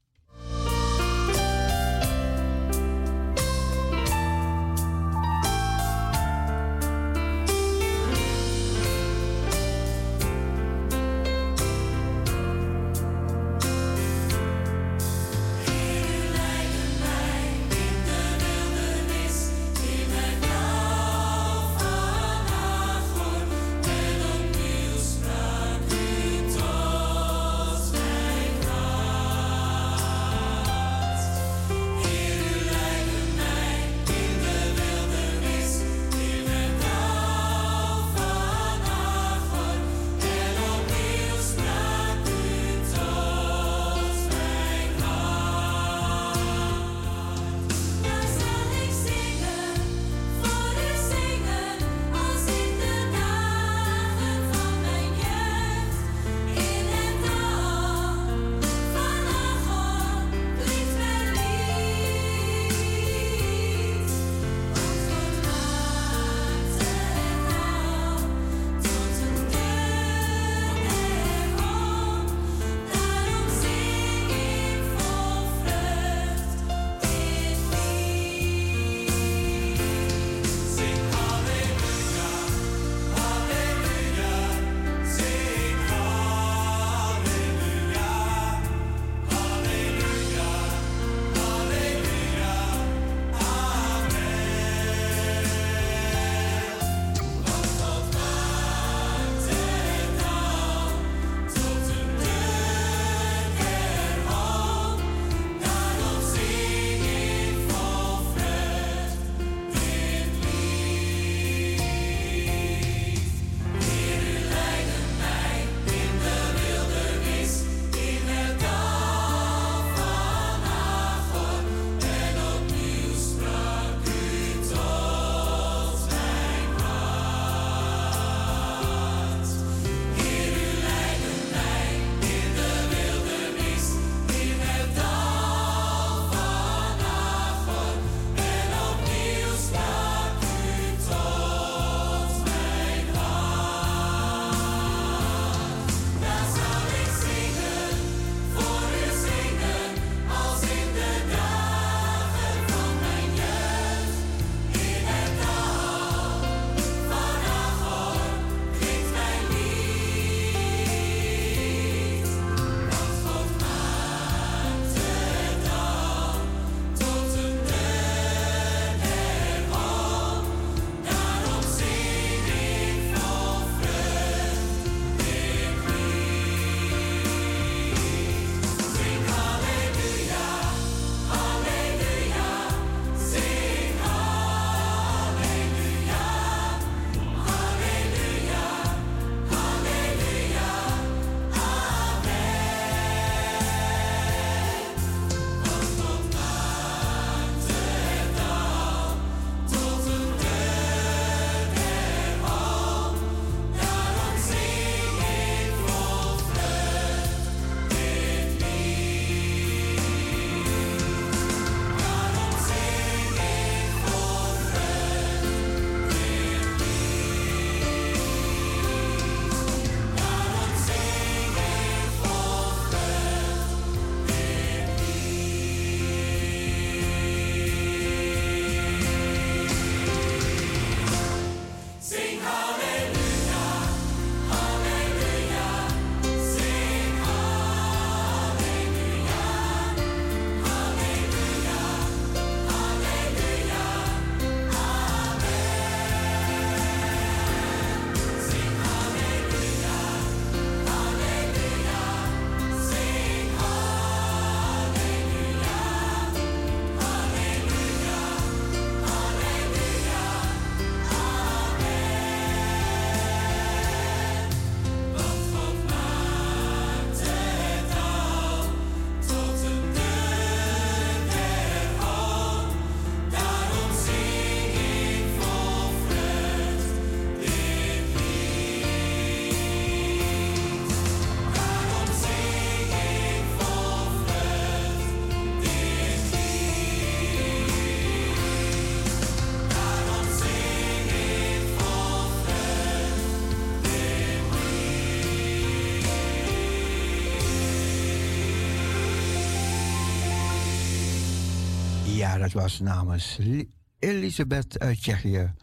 [302.38, 303.70] Dat was namens Li-
[304.00, 305.54] Elisabeth uit Tsjechië.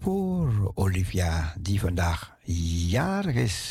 [0.00, 2.36] Voor Olivia, die vandaag
[2.88, 3.69] jarig is.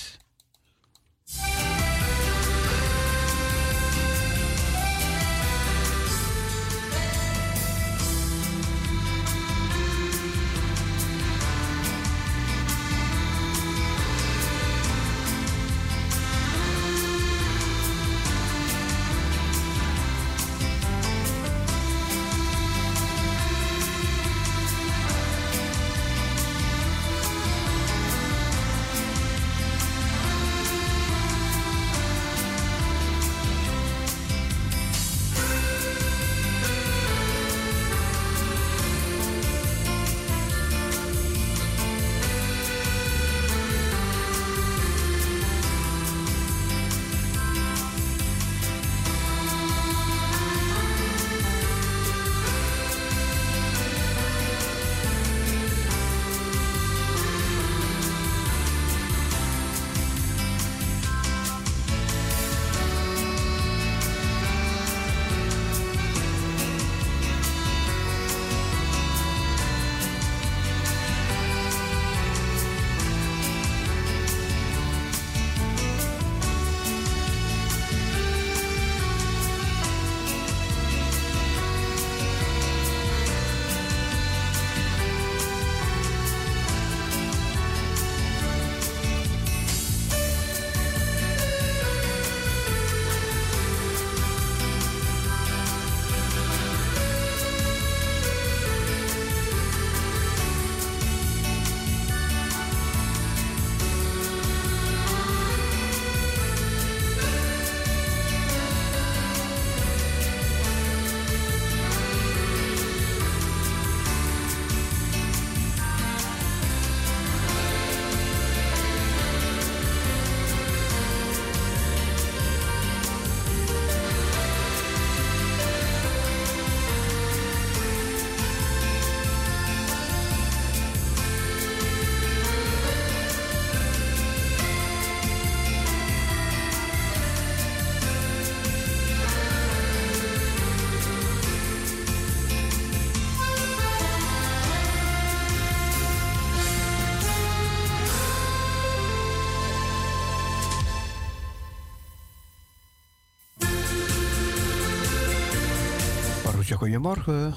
[156.80, 157.56] Goedemorgen.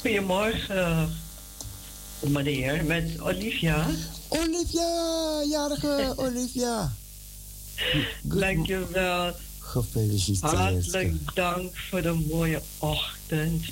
[0.00, 1.08] Goedemorgen,
[2.20, 3.86] meneer, met Olivia.
[4.28, 6.92] Olivia, jarige Olivia.
[8.22, 9.32] Dank je wel.
[9.58, 10.52] Gefeliciteerd.
[10.52, 13.64] Hartelijk dank voor de mooie ochtend.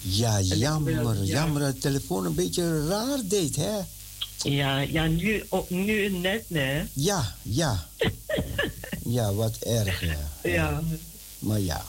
[0.00, 1.22] Ja, jammer, Ja.
[1.22, 3.78] jammer dat de telefoon een beetje raar deed, hè?
[4.42, 6.84] Ja, ja nu, op, nu net, hè?
[6.92, 7.86] Ja, ja.
[9.16, 10.18] ja, wat erg, ja.
[10.42, 10.82] Ja.
[11.38, 11.84] Maar ja.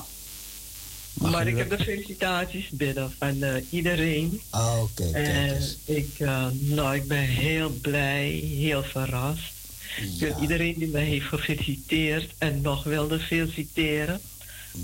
[1.17, 4.41] Mag maar je ik heb de felicitaties binnen van eh, iedereen.
[4.49, 9.53] Ah, oké, En ik, eh, nou, ik ben heel blij, heel verrast.
[9.97, 14.21] Ik wil iedereen die mij heeft gefeliciteerd en nog wilde feliciteren,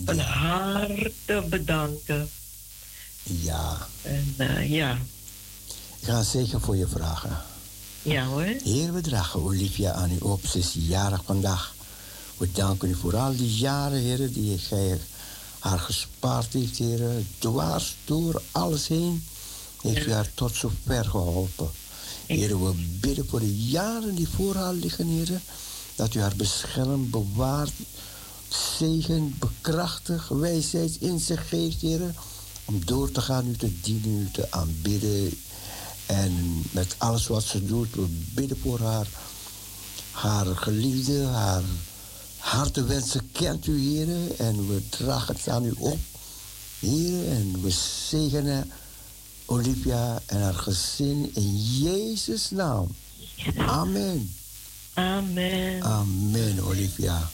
[0.05, 2.29] van harte bedanken.
[3.23, 4.97] Ja, En eh, ja,
[5.99, 7.37] ik ga zeker voor je vragen.
[8.01, 8.55] ja hoor.
[8.63, 10.45] Heer, we dragen Olivia aan u op.
[10.45, 11.75] Ze is jarig vandaag.
[12.37, 14.99] We danken u voor al die jaren, heren, die gij
[15.63, 17.27] haar gespaard heeft, heren.
[17.37, 19.25] Dwars door alles heen
[19.81, 21.69] heeft u haar tot zover geholpen.
[22.25, 25.41] Heren, we bidden voor de jaren die voor haar liggen, heren.
[25.95, 27.71] Dat u haar beschermt, bewaart,
[28.77, 32.15] zegen, bekrachtigt, wijsheid in zich geeft, heren.
[32.65, 35.37] Om door te gaan, u te dienen, u te aanbidden.
[36.05, 39.07] En met alles wat ze doet, we bidden voor haar.
[40.11, 41.63] Haar geliefde, haar
[42.43, 44.37] hartewensen kent u, heren.
[44.37, 45.97] En we dragen het aan u op,
[46.79, 47.29] heren.
[47.29, 47.69] En we
[48.09, 48.71] zegenen
[49.45, 52.95] Olivia en haar gezin in Jezus' naam.
[53.57, 54.35] Amen.
[54.93, 55.81] Amen.
[55.83, 57.29] Amen, Olivia.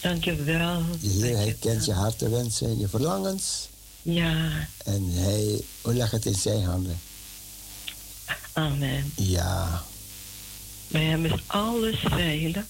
[0.00, 0.82] Dank je wel.
[1.00, 3.68] De Heer, hij kent je hartewensen en je verlangens.
[4.02, 6.98] Ja, En hij legt het in zijn handen.
[8.52, 9.12] amen.
[9.16, 9.84] Ja,
[10.88, 12.64] Bij hem is alles veilig.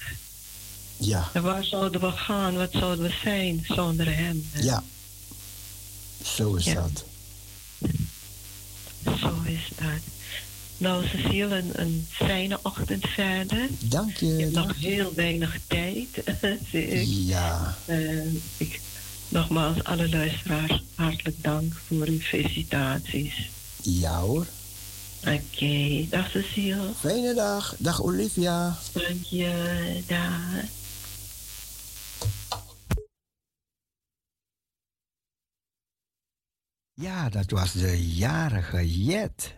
[0.98, 2.56] Ja, En waar zouden we gaan?
[2.56, 4.48] Wat zouden we zijn zonder hem?
[4.60, 4.82] ja.
[6.22, 6.74] Zo is Ja.
[6.74, 7.04] dat.
[9.18, 10.00] Zo is dat.
[10.76, 13.68] Nou, Cecile, een, een fijne ochtend verder.
[13.80, 14.26] Dank je.
[14.26, 16.08] Je hebt nog heel weinig tijd,
[16.70, 17.06] zie ik.
[17.08, 18.80] Ja, En ik
[19.30, 23.48] Nogmaals, alle luisteraars, hartelijk dank voor uw felicitaties.
[23.82, 24.46] Ja hoor.
[25.20, 26.90] Oké, dag Cecile.
[27.00, 27.74] Fijne dag.
[27.78, 28.78] Dag Olivia.
[28.92, 30.30] Dank je, dag.
[37.00, 39.54] Ja, dat was de jarige Jet.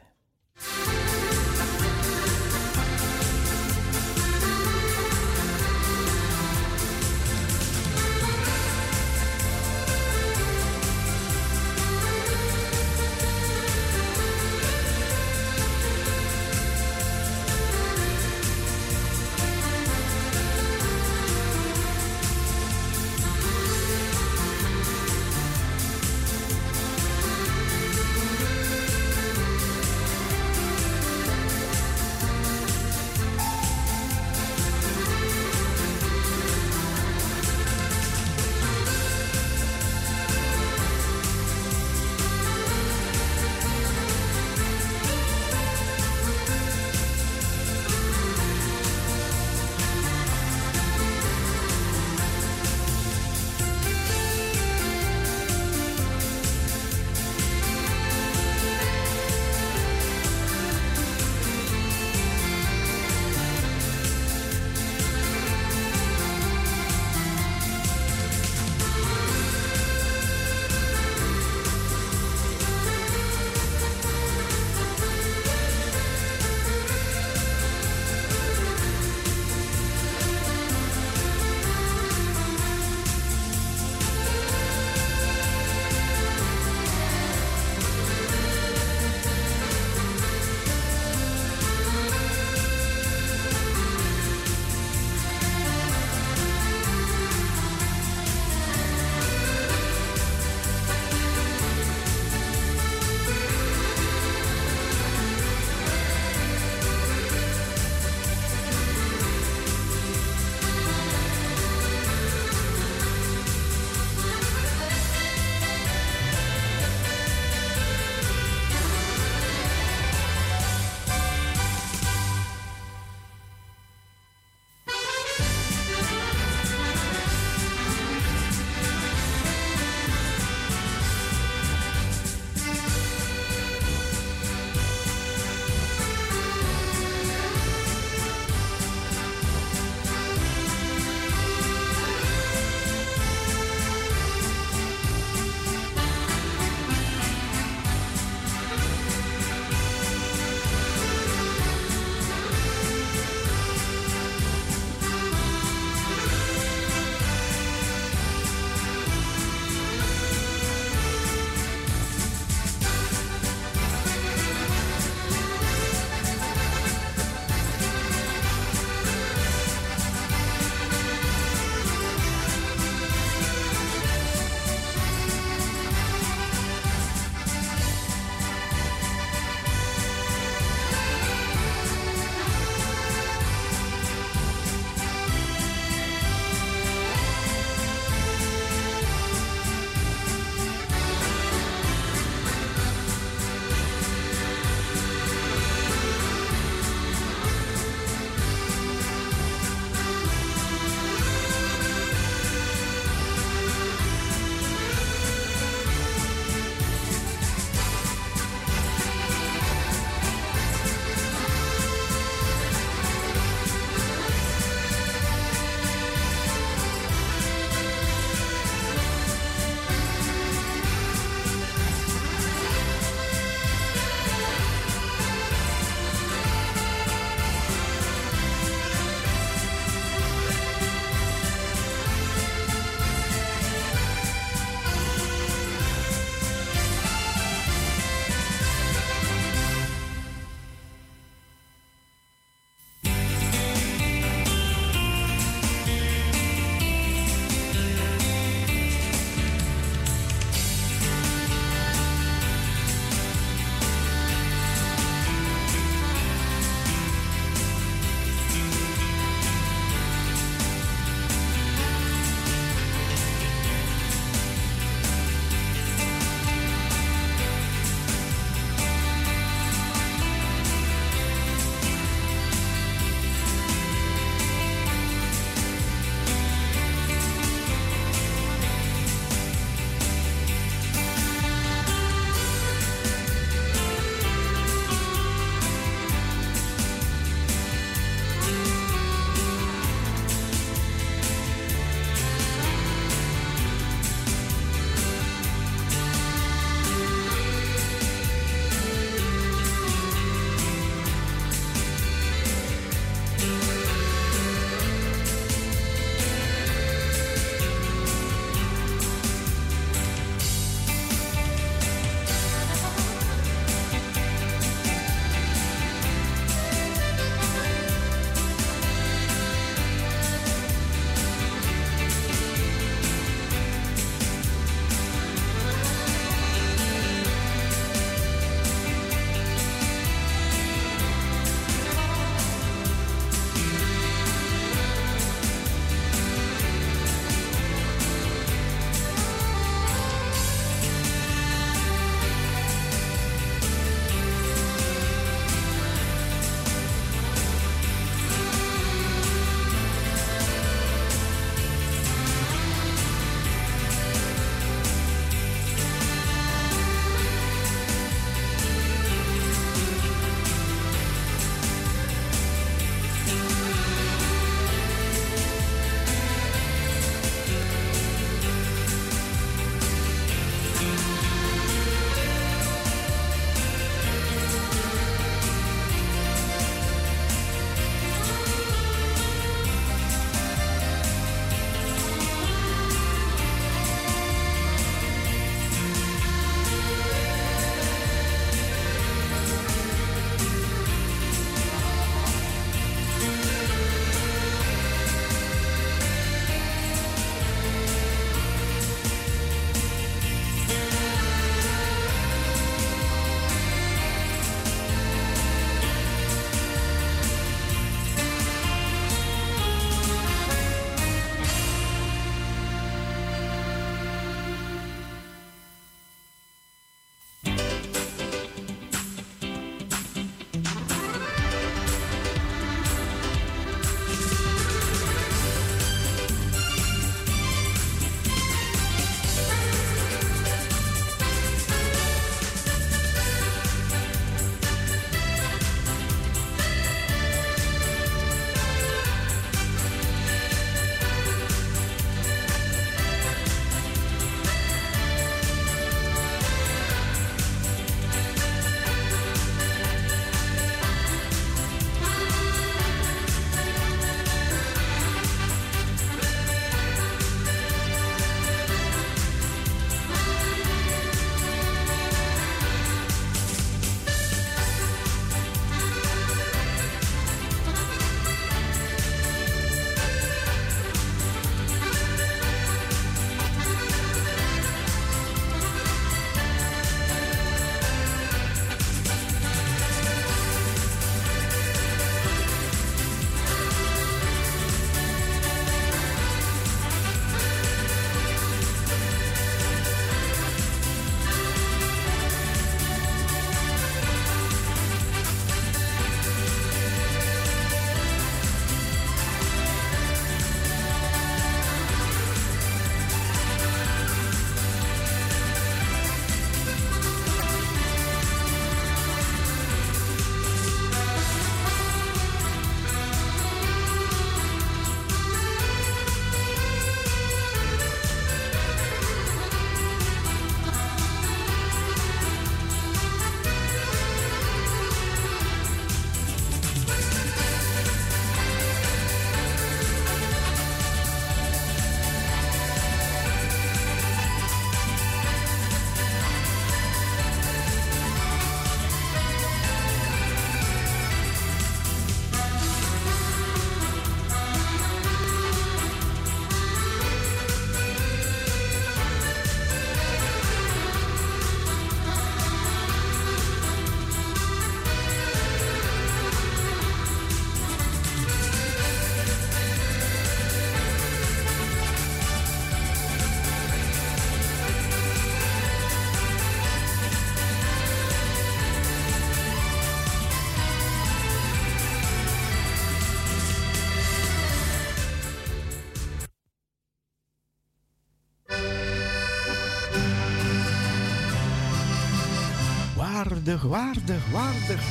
[583.40, 584.82] Waardig, waardig, waardig.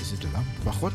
[0.00, 0.92] Is het lamp van God?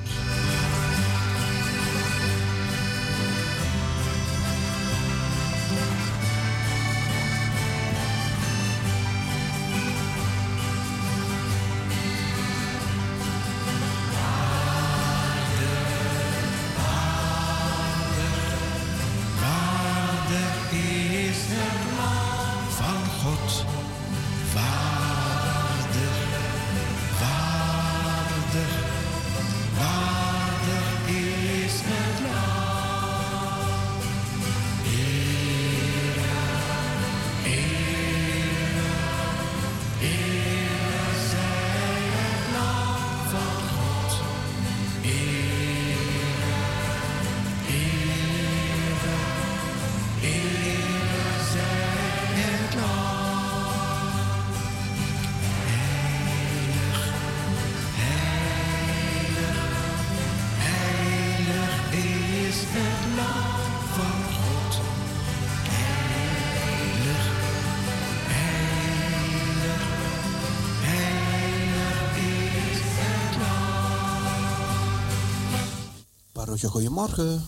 [76.70, 77.44] Goedemorgen.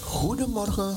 [0.00, 0.96] Goedemorgen.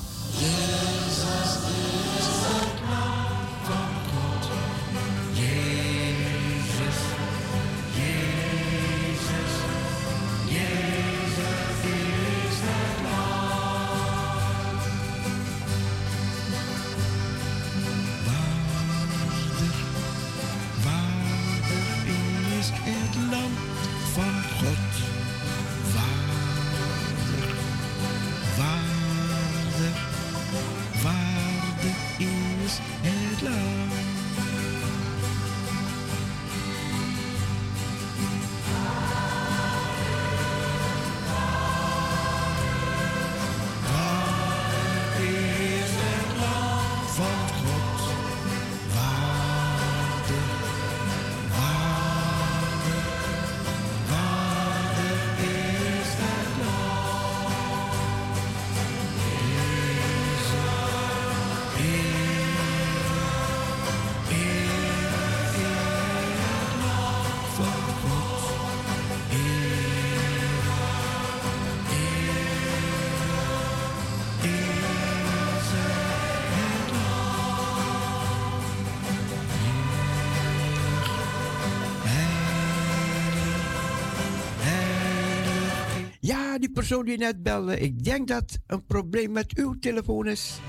[86.75, 87.79] Persoon die net belde.
[87.79, 90.59] Ik denk dat een probleem met uw telefoon is.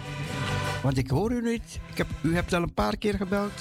[0.82, 1.80] Want ik hoor u niet.
[1.90, 3.52] Ik heb, u hebt al een paar keer gebeld.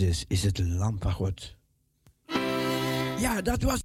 [0.00, 1.54] Jezus is het lam God.
[3.18, 3.78] Ja, dat was